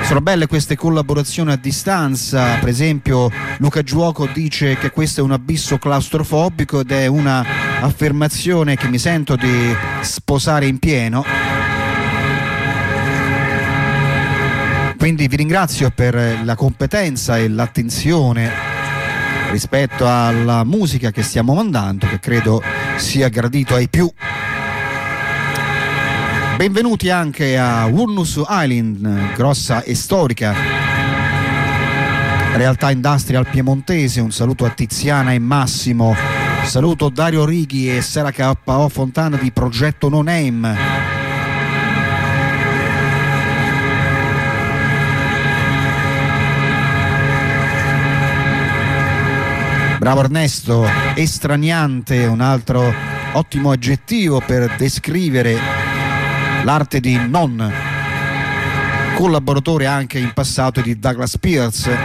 sono 0.02 0.20
belle 0.22 0.46
queste 0.46 0.74
collaborazioni 0.74 1.52
a 1.52 1.56
distanza, 1.56 2.56
per 2.58 2.70
esempio 2.70 3.30
Luca 3.58 3.82
Giuoco 3.82 4.26
dice 4.26 4.78
che 4.78 4.90
questo 4.90 5.20
è 5.20 5.22
un 5.22 5.32
abisso 5.32 5.76
claustrofobico 5.76 6.80
ed 6.80 6.92
è 6.92 7.06
una 7.06 7.44
affermazione 7.80 8.74
che 8.74 8.88
mi 8.88 8.98
sento 8.98 9.36
di 9.36 9.76
sposare 10.00 10.66
in 10.66 10.78
pieno. 10.78 11.22
Quindi 14.98 15.28
vi 15.28 15.36
ringrazio 15.36 15.90
per 15.90 16.40
la 16.42 16.54
competenza 16.56 17.38
e 17.38 17.48
l'attenzione 17.48 18.50
rispetto 19.50 20.06
alla 20.06 20.64
musica 20.64 21.10
che 21.10 21.22
stiamo 21.22 21.54
mandando, 21.54 22.06
che 22.08 22.18
credo 22.18 22.62
sia 22.96 23.28
gradito 23.28 23.74
ai 23.74 23.88
più. 23.88 24.12
Benvenuti 26.56 27.08
anche 27.08 27.56
a 27.56 27.86
Wurnus 27.86 28.42
Island, 28.48 29.34
grossa 29.34 29.82
e 29.82 29.94
storica 29.94 30.78
realtà 32.58 32.90
industrial 32.90 33.48
piemontese. 33.48 34.20
Un 34.20 34.32
saluto 34.32 34.64
a 34.64 34.70
Tiziana 34.70 35.32
e 35.32 35.38
Massimo. 35.38 36.14
Saluto 36.64 37.08
Dario 37.08 37.44
Righi 37.44 37.96
e 37.96 38.02
Sara 38.02 38.32
KO 38.32 38.88
Fontana 38.88 39.36
di 39.36 39.52
Progetto 39.52 40.08
No 40.08 40.22
Name. 40.22 41.17
Bravo 49.98 50.20
Ernesto, 50.20 50.86
estraniante, 51.16 52.24
un 52.26 52.40
altro 52.40 52.94
ottimo 53.32 53.72
aggettivo 53.72 54.40
per 54.40 54.76
descrivere 54.76 55.58
l'arte 56.62 57.00
di 57.00 57.18
non 57.28 57.72
collaboratore 59.16 59.86
anche 59.86 60.20
in 60.20 60.32
passato 60.32 60.80
di 60.80 61.00
Douglas 61.00 61.36
Pierce. 61.38 61.96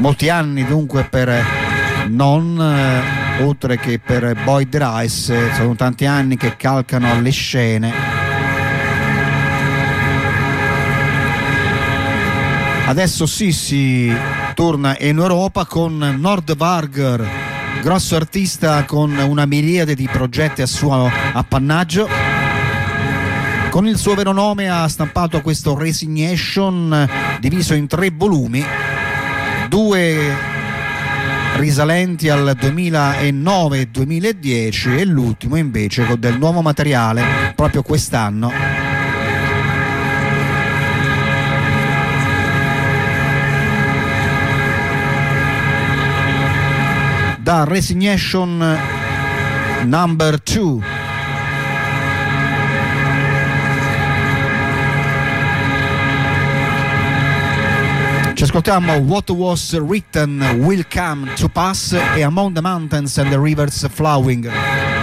Molti 0.00 0.28
anni 0.28 0.64
dunque 0.64 1.04
per 1.04 1.44
non 2.08 2.58
oltre 3.40 3.78
che 3.78 4.00
per 4.00 4.42
Boyd 4.42 4.76
Rice 4.76 5.54
sono 5.54 5.76
tanti 5.76 6.06
anni 6.06 6.36
che 6.36 6.56
calcano 6.56 7.20
le 7.20 7.30
scene 7.30 8.13
adesso 12.86 13.26
si 13.26 14.12
torna 14.54 14.96
in 15.00 15.18
Europa 15.18 15.64
con 15.64 16.16
Nordvarger 16.18 17.28
grosso 17.82 18.16
artista 18.16 18.84
con 18.84 19.16
una 19.16 19.46
miriade 19.46 19.94
di 19.94 20.08
progetti 20.10 20.62
a 20.62 20.66
suo 20.66 21.10
appannaggio 21.32 22.34
con 23.74 23.88
il 23.88 23.98
suo 23.98 24.14
vero 24.14 24.32
nome 24.32 24.68
ha 24.68 24.86
stampato 24.86 25.40
questo 25.40 25.76
Resignation 25.76 27.10
diviso 27.40 27.74
in 27.74 27.88
tre 27.88 28.12
volumi, 28.14 28.64
due 29.68 30.32
risalenti 31.56 32.28
al 32.28 32.56
2009-2010 32.56 34.96
e 34.96 35.04
l'ultimo 35.04 35.56
invece 35.56 36.06
con 36.06 36.20
del 36.20 36.38
nuovo 36.38 36.62
materiale 36.62 37.52
proprio 37.56 37.82
quest'anno. 37.82 38.83
Da 47.44 47.64
Resignation 47.64 48.78
number 49.84 50.40
2 50.40 50.80
Ci 58.32 58.42
ascoltiamo 58.42 58.94
What 58.94 59.28
Was 59.28 59.78
Written 59.78 60.40
Will 60.60 60.86
Come 60.90 61.34
to 61.34 61.50
Pass 61.50 61.94
e 62.16 62.22
Among 62.22 62.54
the 62.54 62.62
Mountains 62.62 63.18
and 63.18 63.28
the 63.28 63.38
Rivers 63.38 63.86
Flowing. 63.92 64.93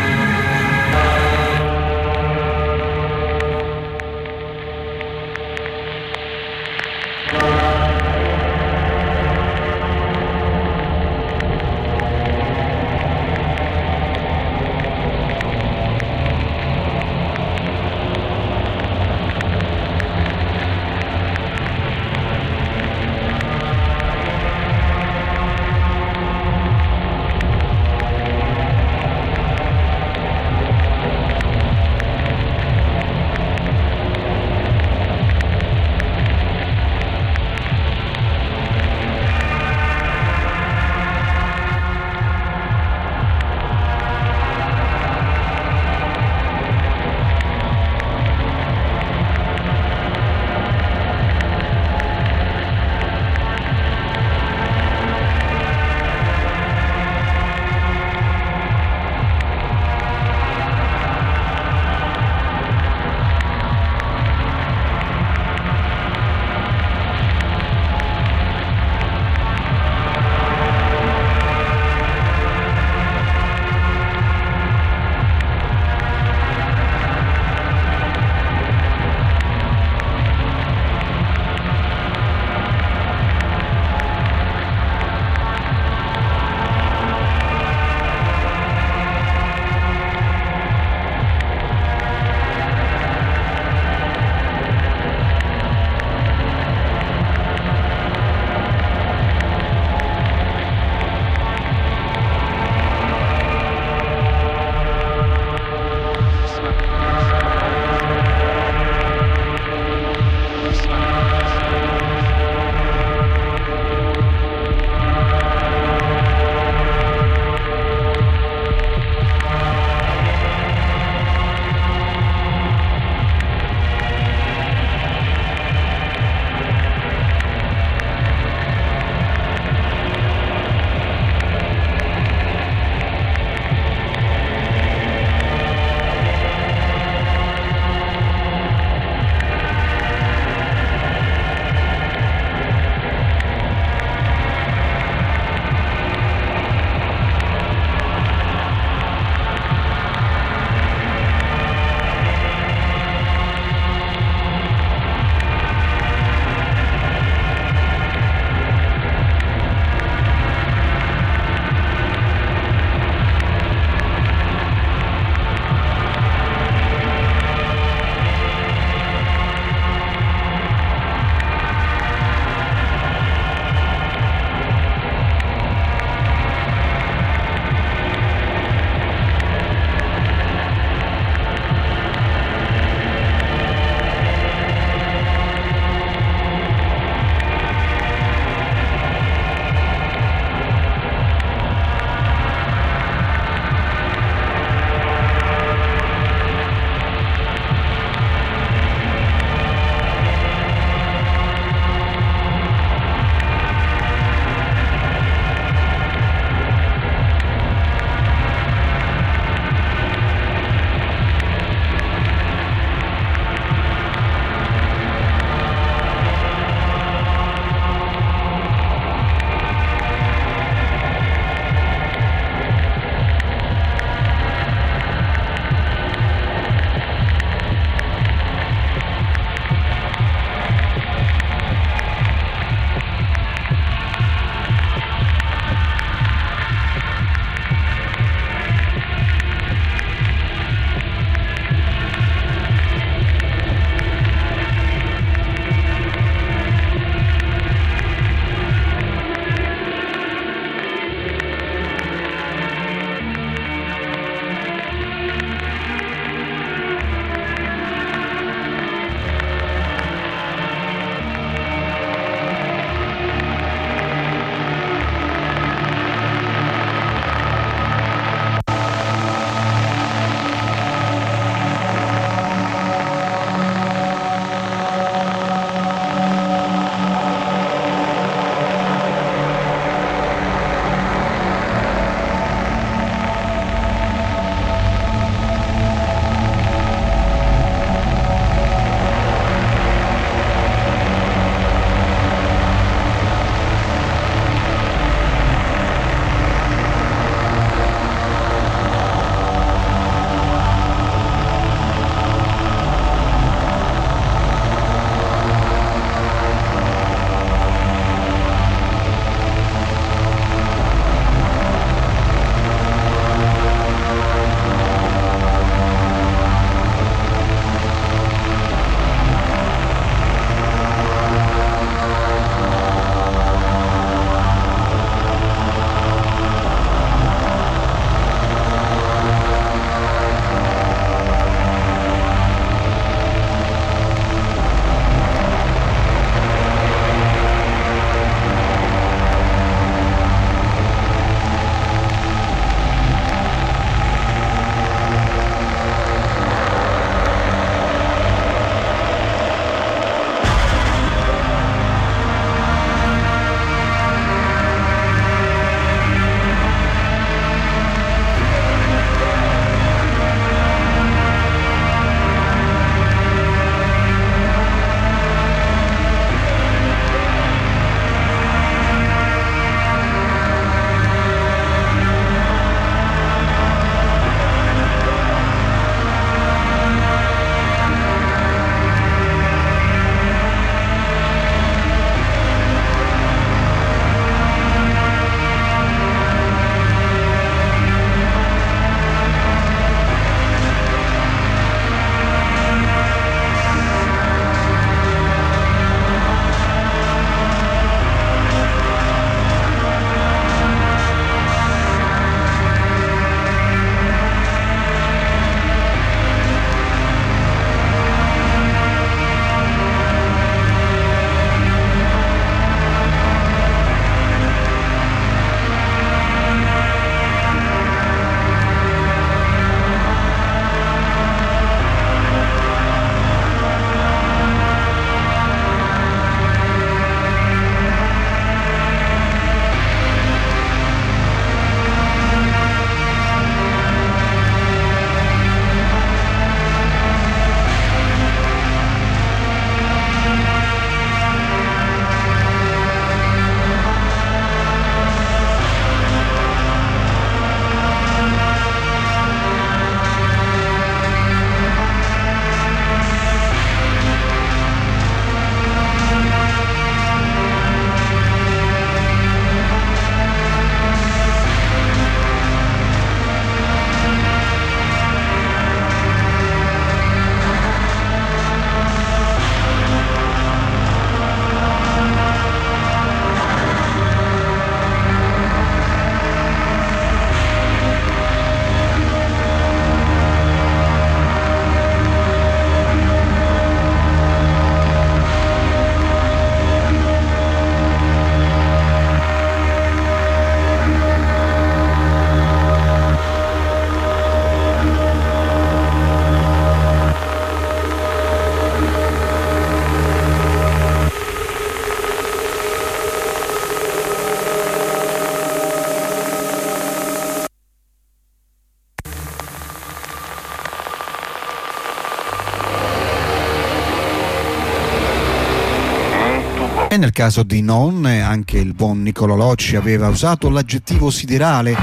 Nel 517.02 517.12
caso 517.14 517.42
di 517.42 517.64
Non, 517.64 518.06
anche 518.06 518.60
il 518.60 518.76
buon 518.76 519.02
Niccolo 519.02 519.36
Locci 519.36 519.76
aveva 519.76 520.08
usato 520.08 520.50
l'aggettivo 520.50 521.10
siderale, 521.10 521.76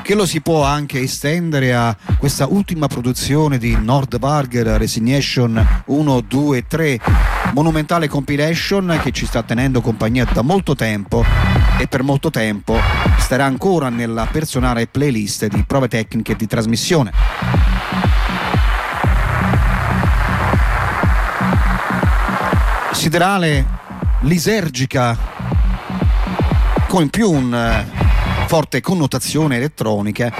che 0.00 0.14
lo 0.14 0.24
si 0.24 0.40
può 0.40 0.62
anche 0.62 1.00
estendere 1.00 1.74
a 1.74 1.96
questa 2.20 2.46
ultima 2.46 2.86
produzione 2.86 3.58
di 3.58 3.76
Nordbarger 3.76 4.78
Resignation 4.78 5.82
1, 5.86 6.20
2, 6.20 6.66
3, 6.68 7.00
monumentale 7.52 8.06
compilation 8.06 9.00
che 9.02 9.10
ci 9.10 9.26
sta 9.26 9.42
tenendo 9.42 9.80
compagnia 9.80 10.24
da 10.24 10.42
molto 10.42 10.76
tempo 10.76 11.24
e 11.76 11.88
per 11.88 12.04
molto 12.04 12.30
tempo 12.30 12.78
starà 13.18 13.46
ancora 13.46 13.88
nella 13.88 14.28
personale 14.30 14.86
playlist 14.86 15.48
di 15.48 15.64
prove 15.66 15.88
tecniche 15.88 16.36
di 16.36 16.46
trasmissione. 16.46 17.10
Siderale 22.92 23.79
lisergica 24.20 25.16
con 26.88 27.08
più 27.08 27.30
una 27.30 27.80
eh, 27.80 27.86
forte 28.46 28.80
connotazione 28.80 29.56
elettronica 29.56 30.32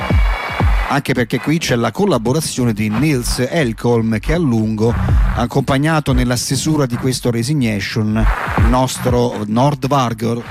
anche 0.89 1.15
perché 1.15 1.39
qui 1.39 1.59
c'è 1.59 1.77
la 1.77 1.93
collaborazione 1.93 2.73
di 2.73 2.89
Nils 2.89 3.47
Elkolm 3.48 4.19
che 4.19 4.35
a 4.35 4.39
lungo 4.39 4.90
ha 4.90 5.40
accompagnato 5.40 6.12
nella 6.12 6.36
stesura 6.36 6.85
di 6.85 6.97
questo 6.97 7.31
Resignation 7.31 8.27
il 8.59 8.65
nostro 8.65 9.44
Nordvarger 9.47 10.43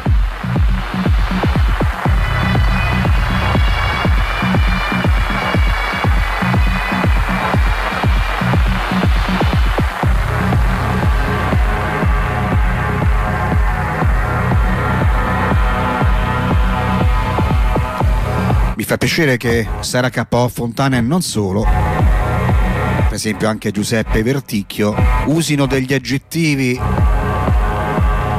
piacere 19.09 19.37
che 19.37 19.67
Sara 19.79 20.11
K.O. 20.11 20.47
Fontana 20.49 20.97
e 20.97 21.01
non 21.01 21.23
solo, 21.23 21.63
per 21.63 23.13
esempio 23.13 23.49
anche 23.49 23.71
Giuseppe 23.71 24.21
Verticchio, 24.21 24.93
usino 25.25 25.65
degli 25.65 25.95
aggettivi 25.95 26.79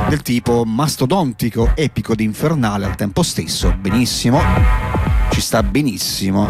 del 0.08 0.22
tipo 0.22 0.62
mastodontico, 0.64 1.72
epico 1.74 2.12
ed 2.12 2.20
infernale 2.20 2.86
al 2.86 2.94
tempo 2.94 3.24
stesso. 3.24 3.74
Benissimo, 3.80 4.40
ci 5.32 5.40
sta 5.40 5.60
benissimo. 5.64 6.46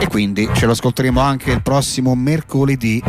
E 0.00 0.08
quindi 0.08 0.48
ce 0.52 0.66
lo 0.66 0.72
ascolteremo 0.72 1.20
anche 1.20 1.52
il 1.52 1.62
prossimo 1.62 2.16
mercoledì. 2.16 3.00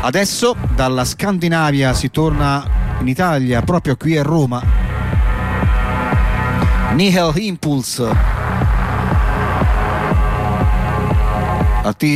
Adesso 0.00 0.56
dalla 0.74 1.04
Scandinavia 1.04 1.94
si 1.94 2.10
torna 2.10 2.66
in 2.98 3.06
Italia, 3.06 3.62
proprio 3.62 3.96
qui 3.96 4.18
a 4.18 4.22
Roma 4.24 4.79
Nihil 6.94 7.32
Impulse 7.36 8.38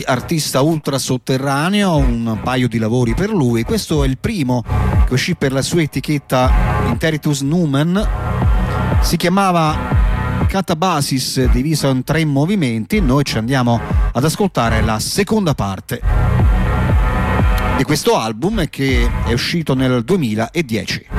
artista 0.04 0.60
ultra 0.60 0.98
sotterraneo, 0.98 1.96
un 1.96 2.38
paio 2.42 2.68
di 2.68 2.78
lavori 2.78 3.14
per 3.14 3.30
lui. 3.30 3.64
Questo 3.64 4.04
è 4.04 4.06
il 4.06 4.18
primo 4.18 4.62
che 5.06 5.12
uscì 5.12 5.34
per 5.34 5.52
la 5.52 5.62
sua 5.62 5.82
etichetta 5.82 6.50
Interitus 6.86 7.40
Numen. 7.40 8.08
Si 9.00 9.16
chiamava 9.16 9.76
Catabasis 10.46 11.44
diviso 11.46 11.88
in 11.88 12.04
tre 12.04 12.24
movimenti. 12.24 13.00
Noi 13.00 13.24
ci 13.24 13.38
andiamo 13.38 13.80
ad 14.12 14.24
ascoltare 14.24 14.80
la 14.82 14.98
seconda 14.98 15.54
parte 15.54 16.00
di 17.76 17.82
questo 17.82 18.16
album 18.16 18.68
che 18.68 19.10
è 19.24 19.32
uscito 19.32 19.74
nel 19.74 20.04
2010. 20.04 21.13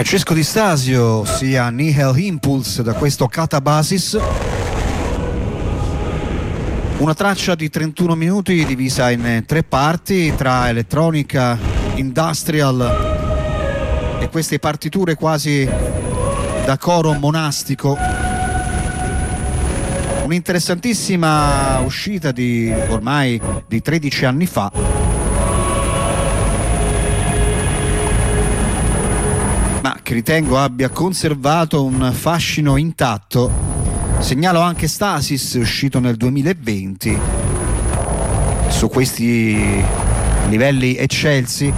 Francesco 0.00 0.32
Di 0.32 0.42
Stasio, 0.42 1.26
sia 1.26 1.68
Nihil 1.68 2.14
Impulse 2.16 2.82
da 2.82 2.94
questo 2.94 3.26
Catabasis. 3.26 4.18
Una 6.96 7.12
traccia 7.12 7.54
di 7.54 7.68
31 7.68 8.14
minuti 8.14 8.64
divisa 8.64 9.10
in 9.10 9.42
tre 9.44 9.62
parti 9.62 10.34
tra 10.34 10.70
elettronica, 10.70 11.58
industrial 11.96 14.20
e 14.22 14.28
queste 14.30 14.58
partiture 14.58 15.16
quasi 15.16 15.66
da 15.66 16.78
coro 16.78 17.12
monastico. 17.12 17.98
Un'interessantissima 20.24 21.80
uscita 21.80 22.32
di 22.32 22.72
ormai 22.88 23.38
di 23.68 23.82
13 23.82 24.24
anni 24.24 24.46
fa 24.46 24.89
ritengo 30.14 30.58
abbia 30.58 30.88
conservato 30.88 31.84
un 31.84 32.10
fascino 32.12 32.76
intatto. 32.76 33.50
Segnalo 34.18 34.60
anche 34.60 34.88
Stasis, 34.88 35.54
uscito 35.54 36.00
nel 36.00 36.16
2020, 36.16 37.18
su 38.68 38.88
questi 38.88 39.84
livelli 40.48 40.96
eccelsi, 40.96 41.72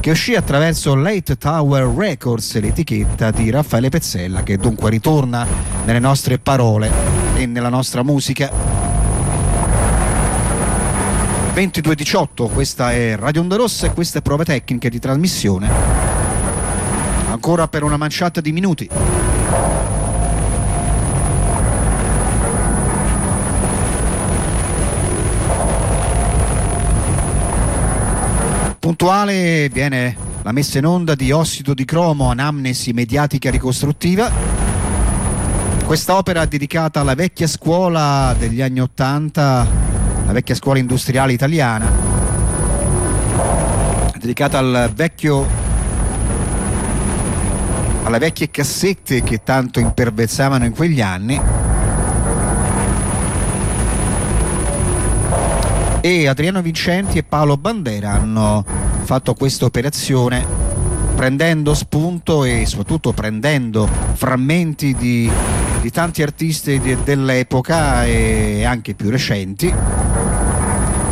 che 0.00 0.10
uscì 0.10 0.34
attraverso 0.34 0.94
Late 0.94 1.38
Tower 1.38 1.86
Records, 1.86 2.60
l'etichetta 2.60 3.30
di 3.30 3.50
Raffaele 3.50 3.88
Pezzella, 3.88 4.42
che 4.42 4.58
dunque 4.58 4.90
ritorna 4.90 5.46
nelle 5.84 6.00
nostre 6.00 6.38
parole 6.38 6.90
e 7.36 7.46
nella 7.46 7.70
nostra 7.70 8.02
musica. 8.02 8.50
22.18, 11.54 12.52
questa 12.52 12.92
è 12.92 13.16
Radio 13.16 13.40
Onda 13.40 13.56
Rossa 13.56 13.86
e 13.86 13.92
queste 13.92 14.20
prove 14.22 14.44
tecniche 14.44 14.90
di 14.90 14.98
trasmissione 14.98 16.09
ancora 17.40 17.68
per 17.68 17.82
una 17.84 17.96
manciata 17.96 18.42
di 18.42 18.52
minuti. 18.52 18.86
Puntuale 28.78 29.70
viene 29.72 30.14
la 30.42 30.52
messa 30.52 30.76
in 30.76 30.84
onda 30.84 31.14
di 31.14 31.32
Ossido 31.32 31.72
di 31.72 31.86
Cromo, 31.86 32.28
anamnesi 32.28 32.92
mediatica 32.92 33.50
ricostruttiva. 33.50 34.30
Quest'opera 35.86 36.44
dedicata 36.44 37.00
alla 37.00 37.14
vecchia 37.14 37.46
scuola 37.46 38.36
degli 38.38 38.60
anni 38.60 38.80
Ottanta, 38.80 39.66
la 40.26 40.32
vecchia 40.32 40.54
scuola 40.54 40.78
industriale 40.78 41.32
italiana, 41.32 41.90
dedicata 44.18 44.58
al 44.58 44.92
vecchio 44.94 45.69
alle 48.02 48.18
vecchie 48.18 48.50
cassette 48.50 49.22
che 49.22 49.42
tanto 49.42 49.80
imperversavano 49.80 50.64
in 50.64 50.72
quegli 50.72 51.00
anni. 51.00 51.40
E 56.00 56.28
Adriano 56.28 56.62
Vincenti 56.62 57.18
e 57.18 57.22
Paolo 57.22 57.56
Bandera 57.56 58.12
hanno 58.12 58.64
fatto 59.02 59.34
questa 59.34 59.66
operazione 59.66 60.46
prendendo 61.14 61.74
spunto 61.74 62.44
e 62.44 62.64
soprattutto 62.64 63.12
prendendo 63.12 63.86
frammenti 64.14 64.94
di, 64.94 65.30
di 65.82 65.90
tanti 65.90 66.22
artisti 66.22 66.80
di, 66.80 66.96
dell'epoca 67.04 68.06
e 68.06 68.64
anche 68.64 68.94
più 68.94 69.10
recenti. 69.10 69.72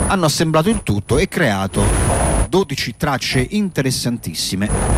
Hanno 0.06 0.24
assemblato 0.24 0.70
il 0.70 0.82
tutto 0.82 1.18
e 1.18 1.28
creato 1.28 1.82
12 2.48 2.94
tracce 2.96 3.46
interessantissime 3.50 4.97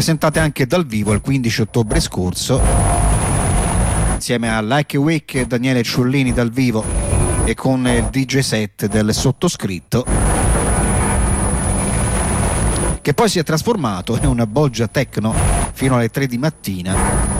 presentate 0.00 0.38
anche 0.38 0.66
dal 0.66 0.86
vivo 0.86 1.12
il 1.12 1.20
15 1.20 1.60
ottobre 1.60 2.00
scorso 2.00 2.58
insieme 4.14 4.50
a 4.50 4.62
Like 4.62 4.96
Week 4.96 5.34
e 5.34 5.46
Daniele 5.46 5.82
Ciullini 5.82 6.32
dal 6.32 6.50
vivo 6.50 6.82
e 7.44 7.52
con 7.52 7.86
il 7.86 8.04
DJ 8.04 8.38
set 8.38 8.86
del 8.86 9.12
sottoscritto 9.12 10.06
che 13.02 13.12
poi 13.12 13.28
si 13.28 13.40
è 13.40 13.42
trasformato 13.42 14.16
in 14.16 14.24
una 14.24 14.46
bolgia 14.46 14.88
techno 14.88 15.34
fino 15.74 15.96
alle 15.96 16.08
3 16.08 16.26
di 16.26 16.38
mattina 16.38 17.39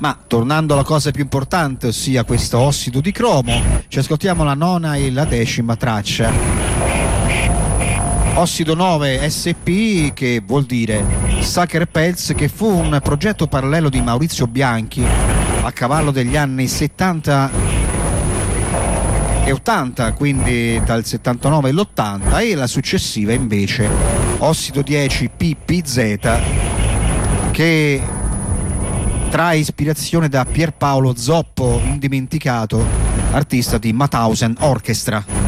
Ma 0.00 0.16
tornando 0.26 0.72
alla 0.72 0.82
cosa 0.82 1.10
più 1.10 1.22
importante, 1.22 1.88
ossia 1.88 2.24
questo 2.24 2.58
ossido 2.58 3.00
di 3.00 3.12
cromo, 3.12 3.52
ci 3.88 3.98
ascoltiamo 3.98 4.42
la 4.44 4.54
nona 4.54 4.94
e 4.94 5.10
la 5.10 5.26
decima 5.26 5.76
traccia. 5.76 6.32
Ossido 8.34 8.74
9 8.74 9.28
SP 9.28 10.14
che 10.14 10.42
vuol 10.44 10.64
dire 10.64 11.04
Sucker 11.40 11.84
Pelz 11.84 12.32
che 12.34 12.48
fu 12.48 12.66
un 12.66 12.98
progetto 13.02 13.46
parallelo 13.46 13.90
di 13.90 14.00
Maurizio 14.00 14.46
Bianchi 14.46 15.04
a 15.62 15.70
cavallo 15.72 16.10
degli 16.10 16.36
anni 16.36 16.66
70 16.66 17.50
e 19.44 19.52
80, 19.52 20.12
quindi 20.14 20.80
dal 20.82 21.04
79 21.04 21.68
all'80 21.68 22.40
e 22.40 22.54
la 22.54 22.66
successiva 22.66 23.34
invece 23.34 23.86
Ossido 24.38 24.80
10 24.80 25.30
PPZ 25.36 26.18
che 27.50 28.02
trae 29.30 29.58
ispirazione 29.58 30.28
da 30.28 30.44
Pierpaolo 30.44 31.14
Zoppo, 31.16 31.80
indimenticato, 31.84 32.84
artista 33.30 33.78
di 33.78 33.92
Mauthausen 33.92 34.56
Orchestra. 34.58 35.39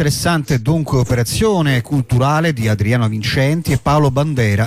Interessante 0.00 0.62
dunque 0.62 0.96
operazione 0.96 1.82
culturale 1.82 2.54
di 2.54 2.68
Adriano 2.68 3.06
Vincenti 3.06 3.72
e 3.72 3.76
Paolo 3.76 4.10
Bandera. 4.10 4.66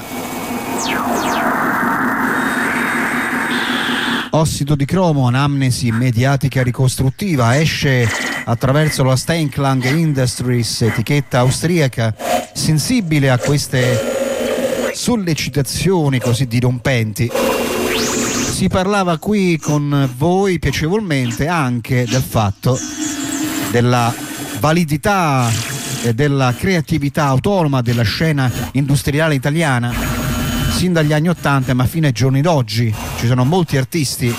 Ossido 4.30 4.76
di 4.76 4.86
cromo, 4.86 5.26
anamnesi 5.26 5.90
mediatica 5.92 6.62
ricostruttiva, 6.62 7.58
esce 7.58 8.08
attraverso 8.46 9.02
la 9.02 9.16
Steinklang 9.16 9.84
Industries, 9.86 10.84
etichetta 10.84 11.40
austriaca, 11.40 12.14
sensibile 12.54 13.32
a 13.32 13.40
queste 13.40 14.92
sollecitazioni 14.94 16.20
così 16.20 16.46
dirompenti. 16.46 17.32
Si 18.52 18.68
parlava 18.68 19.18
qui 19.18 19.58
con 19.58 20.08
voi 20.16 20.60
piacevolmente 20.60 21.48
anche 21.48 22.06
del 22.08 22.22
fatto 22.22 22.78
della 23.72 24.14
validità 24.64 25.52
e 26.04 26.14
della 26.14 26.54
creatività 26.58 27.26
autonoma 27.26 27.82
della 27.82 28.04
scena 28.04 28.50
industriale 28.72 29.36
italiana. 29.36 29.92
Si 30.72 30.78
sin 30.78 30.94
dagli 30.94 31.12
anni 31.12 31.28
80 31.28 31.74
ma 31.74 31.86
fino 31.86 32.06
ai 32.06 32.14
giorni 32.14 32.40
d'oggi. 32.40 32.96
Ci 33.18 33.28
sono 33.28 33.44
molti 33.44 33.76
artisti 33.76 34.34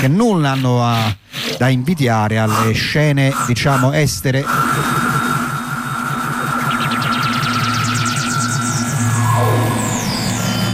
che 0.00 0.08
nulla 0.08 0.52
hanno 0.52 0.82
a, 0.82 1.14
da 1.58 1.68
invidiare 1.68 2.38
alle 2.38 2.72
scene 2.72 3.30
diciamo 3.46 3.92
estere 3.92 4.42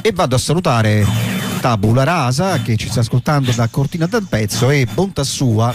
e 0.03 0.13
vado 0.13 0.37
a 0.37 0.39
salutare 0.39 1.05
Tabula 1.61 2.05
Rasa 2.05 2.61
che 2.63 2.77
ci 2.77 2.89
sta 2.89 3.01
ascoltando 3.01 3.51
da 3.51 3.67
Cortina 3.69 4.07
del 4.07 4.27
e 4.31 4.87
bontà 4.93 5.25
sua 5.25 5.75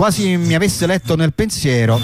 quasi 0.00 0.38
mi 0.38 0.54
avesse 0.54 0.86
letto 0.86 1.14
nel 1.14 1.34
pensiero 1.34 2.00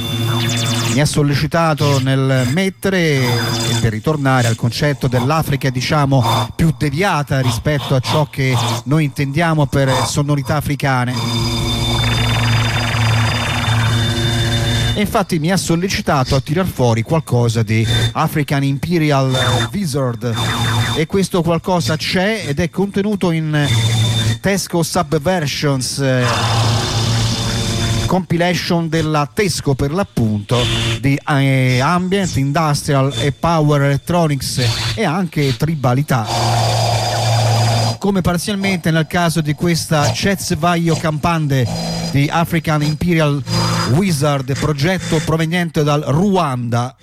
mi 0.92 1.00
ha 1.00 1.06
sollecitato 1.06 1.98
nel 1.98 2.46
mettere 2.52 3.22
e 3.22 3.74
per 3.80 3.90
ritornare 3.90 4.48
al 4.48 4.54
concetto 4.54 5.08
dell'Africa 5.08 5.70
diciamo 5.70 6.50
più 6.54 6.74
deviata 6.76 7.40
rispetto 7.40 7.94
a 7.94 8.00
ciò 8.00 8.26
che 8.28 8.54
noi 8.84 9.04
intendiamo 9.04 9.64
per 9.64 9.90
sonorità 10.04 10.56
africane. 10.56 11.14
E 14.94 15.00
infatti 15.00 15.38
mi 15.38 15.50
ha 15.50 15.56
sollecitato 15.56 16.34
a 16.34 16.40
tirar 16.40 16.66
fuori 16.66 17.00
qualcosa 17.00 17.62
di 17.62 17.86
African 18.12 18.62
Imperial 18.62 19.68
Wizard. 19.72 20.34
E 20.96 21.06
questo 21.06 21.40
qualcosa 21.40 21.96
c'è 21.96 22.44
ed 22.46 22.60
è 22.60 22.68
contenuto 22.68 23.30
in 23.30 23.66
Tesco 24.42 24.82
Subversions 24.82 25.98
eh, 25.98 26.85
compilation 28.06 28.88
della 28.88 29.28
Tesco 29.32 29.74
per 29.74 29.92
l'appunto 29.92 30.58
di 31.00 31.18
eh, 31.28 31.80
ambient, 31.80 32.36
industrial 32.36 33.12
e 33.18 33.32
power 33.32 33.82
electronics 33.82 34.94
e 34.94 35.04
anche 35.04 35.56
tribalità 35.56 36.26
come 37.98 38.20
parzialmente 38.20 38.92
nel 38.92 39.08
caso 39.08 39.40
di 39.40 39.54
questa 39.54 40.12
Chez 40.12 40.54
Vaio 40.56 40.94
Campande 40.94 41.66
di 42.12 42.28
African 42.30 42.82
Imperial 42.82 43.42
Wizard, 43.94 44.56
progetto 44.58 45.20
proveniente 45.24 45.82
dal 45.82 46.02
Ruanda. 46.02 46.94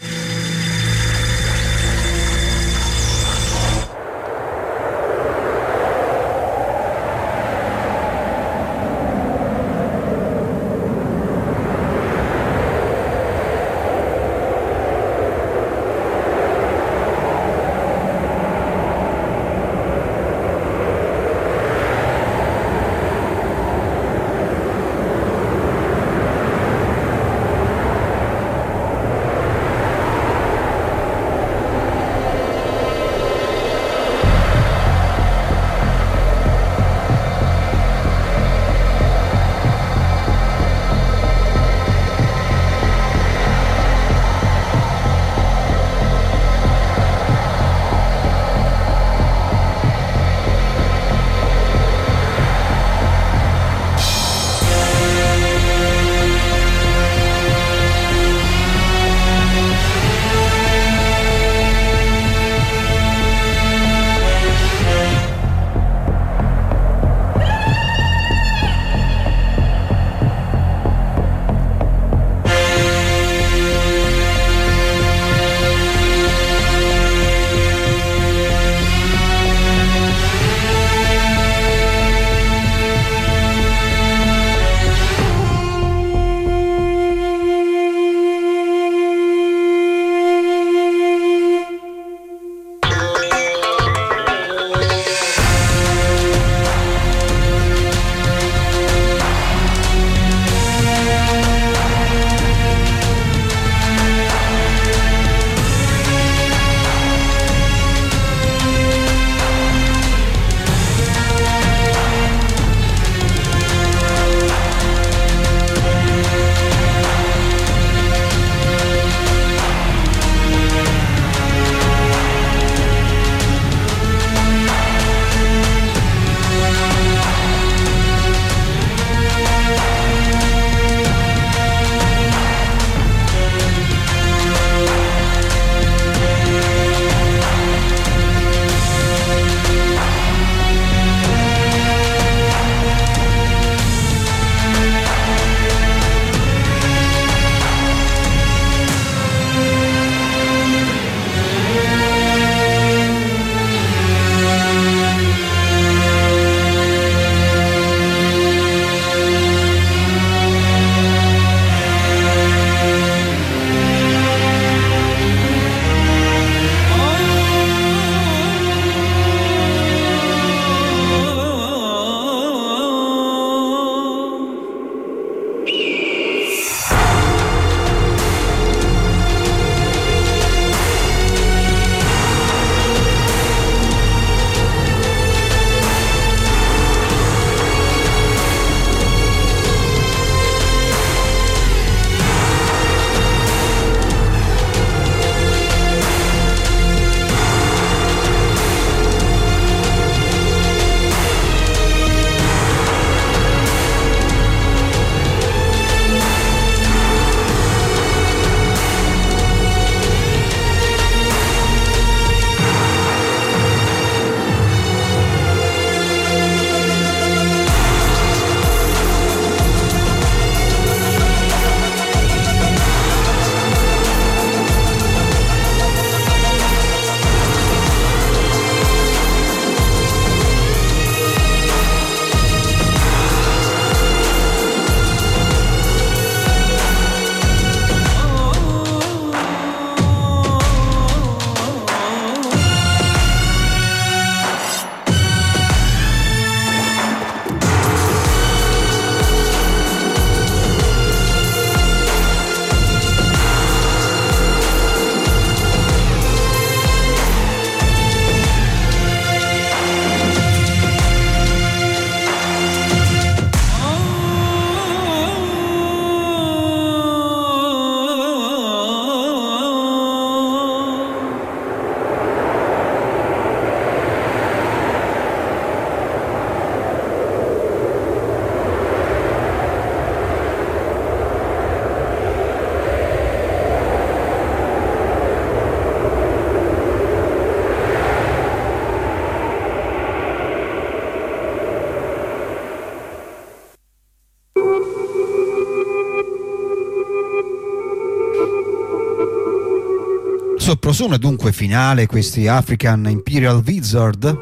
Prosuna 300.95 301.17
dunque 301.17 301.51
finale 301.51 302.05
questi 302.05 302.47
African 302.47 303.07
Imperial 303.09 303.63
Wizard 303.65 304.37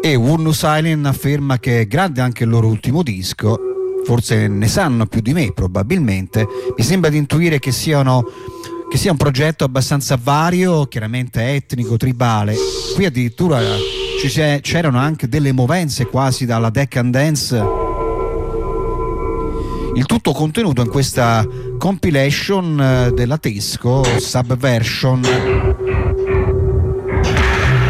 e 0.00 0.14
Wurnus 0.14 0.62
Island 0.64 1.04
afferma 1.04 1.58
che 1.58 1.80
è 1.80 1.86
grande 1.88 2.20
anche 2.20 2.44
il 2.44 2.50
loro 2.50 2.68
ultimo 2.68 3.02
disco 3.02 3.58
forse 4.04 4.46
ne 4.46 4.68
sanno 4.68 5.06
più 5.06 5.20
di 5.20 5.32
me 5.32 5.52
probabilmente 5.52 6.46
mi 6.76 6.84
sembra 6.84 7.10
di 7.10 7.16
intuire 7.16 7.58
che 7.58 7.72
siano 7.72 8.24
che 8.88 8.96
sia 8.98 9.10
un 9.10 9.16
progetto 9.16 9.64
abbastanza 9.64 10.16
vario, 10.16 10.86
chiaramente 10.86 11.54
etnico, 11.54 11.96
tribale. 11.96 12.54
Qui 12.94 13.04
addirittura 13.04 13.58
c'erano 14.60 14.98
anche 14.98 15.28
delle 15.28 15.50
movenze 15.50 16.06
quasi 16.06 16.46
dalla 16.46 16.70
Deccan 16.70 17.10
Dance. 17.10 17.64
Il 19.96 20.06
tutto 20.06 20.30
contenuto 20.30 20.82
in 20.82 20.88
questa 20.88 21.44
compilation 21.80 22.78
eh, 22.78 23.10
della 23.14 23.38
Tesco 23.38 24.04
Subversion. 24.04 25.22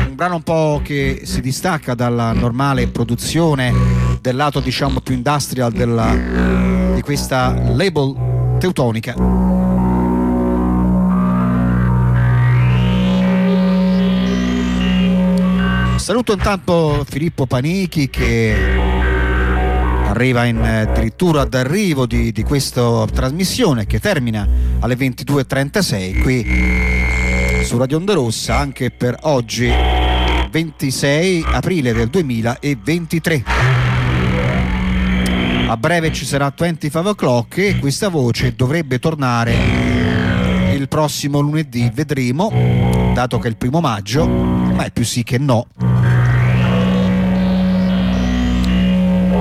Un 0.07 0.15
brano 0.15 0.37
un 0.37 0.43
po' 0.43 0.81
che 0.85 1.23
si 1.25 1.41
distacca 1.41 1.95
dalla 1.95 2.33
normale 2.33 2.87
produzione 2.87 3.75
del 4.21 4.37
lato 4.37 4.61
diciamo 4.61 5.01
più 5.01 5.15
industrial 5.15 5.73
della, 5.73 6.15
di 6.95 7.03
questa 7.03 7.53
label 7.75 8.57
teutonica. 8.61 9.17
Saluto 15.97 16.33
intanto 16.33 17.05
Filippo 17.09 17.47
Panichi 17.47 18.09
che 18.09 18.90
arriva 20.21 20.45
in, 20.45 20.59
addirittura 20.59 21.47
d'arrivo 21.47 22.05
di, 22.05 22.31
di 22.31 22.43
questa 22.43 23.07
trasmissione 23.11 23.87
che 23.87 23.99
termina 23.99 24.47
alle 24.81 24.95
22.36 24.95 26.21
qui 26.21 27.65
su 27.65 27.79
Radio 27.79 27.97
Onda 27.97 28.13
Rossa 28.13 28.59
anche 28.59 28.91
per 28.91 29.17
oggi 29.23 29.73
26 30.51 31.45
aprile 31.47 31.95
del 31.95 32.09
2023. 32.09 33.45
A 35.69 35.77
breve 35.79 36.13
ci 36.13 36.27
sarà 36.27 36.53
25 36.55 37.11
o'clock 37.11 37.57
e 37.57 37.79
questa 37.79 38.09
voce 38.09 38.55
dovrebbe 38.55 38.99
tornare 38.99 39.55
il 40.75 40.87
prossimo 40.89 41.41
lunedì, 41.41 41.91
vedremo, 41.95 43.13
dato 43.15 43.39
che 43.39 43.47
è 43.47 43.51
il 43.51 43.57
primo 43.57 43.81
maggio, 43.81 44.27
ma 44.27 44.85
è 44.85 44.91
più 44.91 45.05
sì 45.05 45.23
che 45.23 45.39
no. 45.39 45.67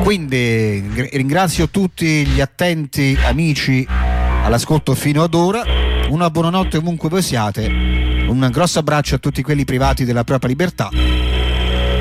Quindi 0.09 1.07
ringrazio 1.11 1.69
tutti 1.69 2.25
gli 2.25 2.41
attenti 2.41 3.15
amici 3.25 3.85
all'ascolto 3.87 4.95
fino 4.95 5.21
ad 5.21 5.35
ora. 5.35 5.61
Una 6.09 6.31
buonanotte 6.31 6.77
ovunque 6.77 7.09
voi 7.09 7.21
siate. 7.21 7.67
Un 7.67 8.49
grosso 8.51 8.79
abbraccio 8.79 9.13
a 9.13 9.17
tutti 9.19 9.43
quelli 9.43 9.65
privati 9.65 10.05
della 10.05 10.23
propria 10.23 10.49
libertà. 10.49 10.89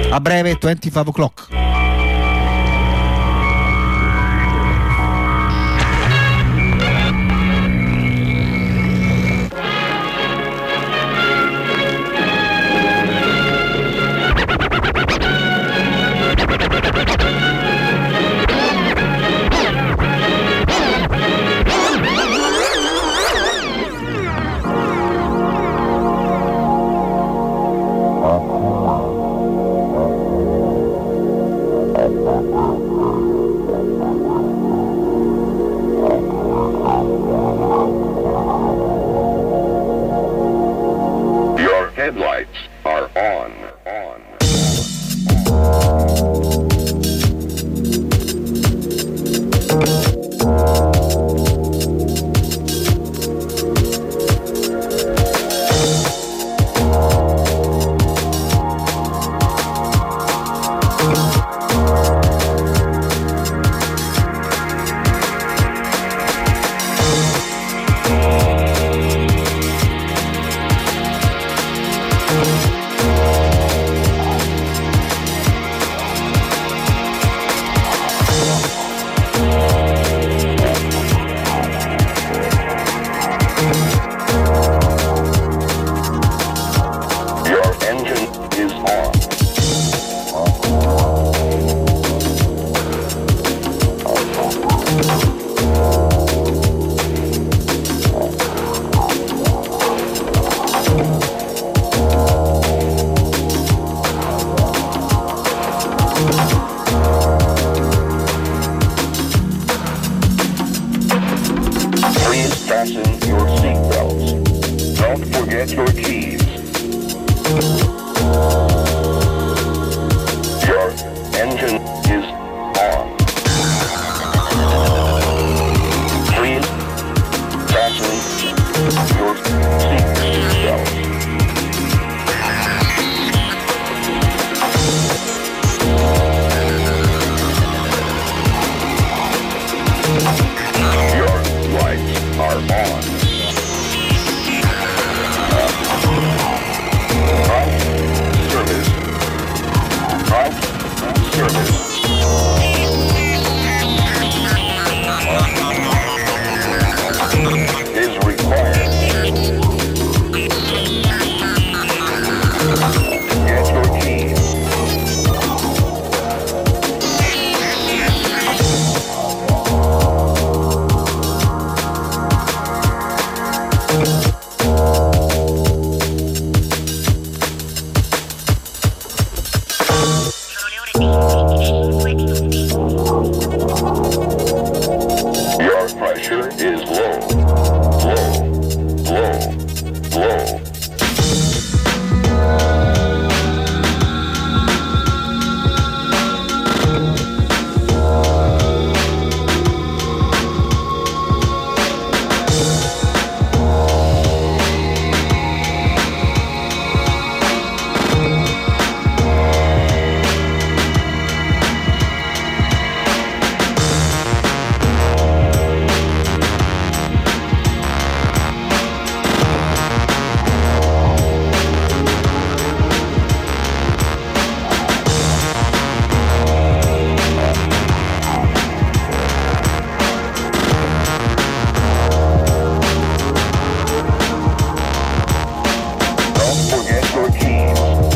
A 0.08 0.20
breve 0.20 0.56
25 0.58 1.10
o'clock. 1.10 1.67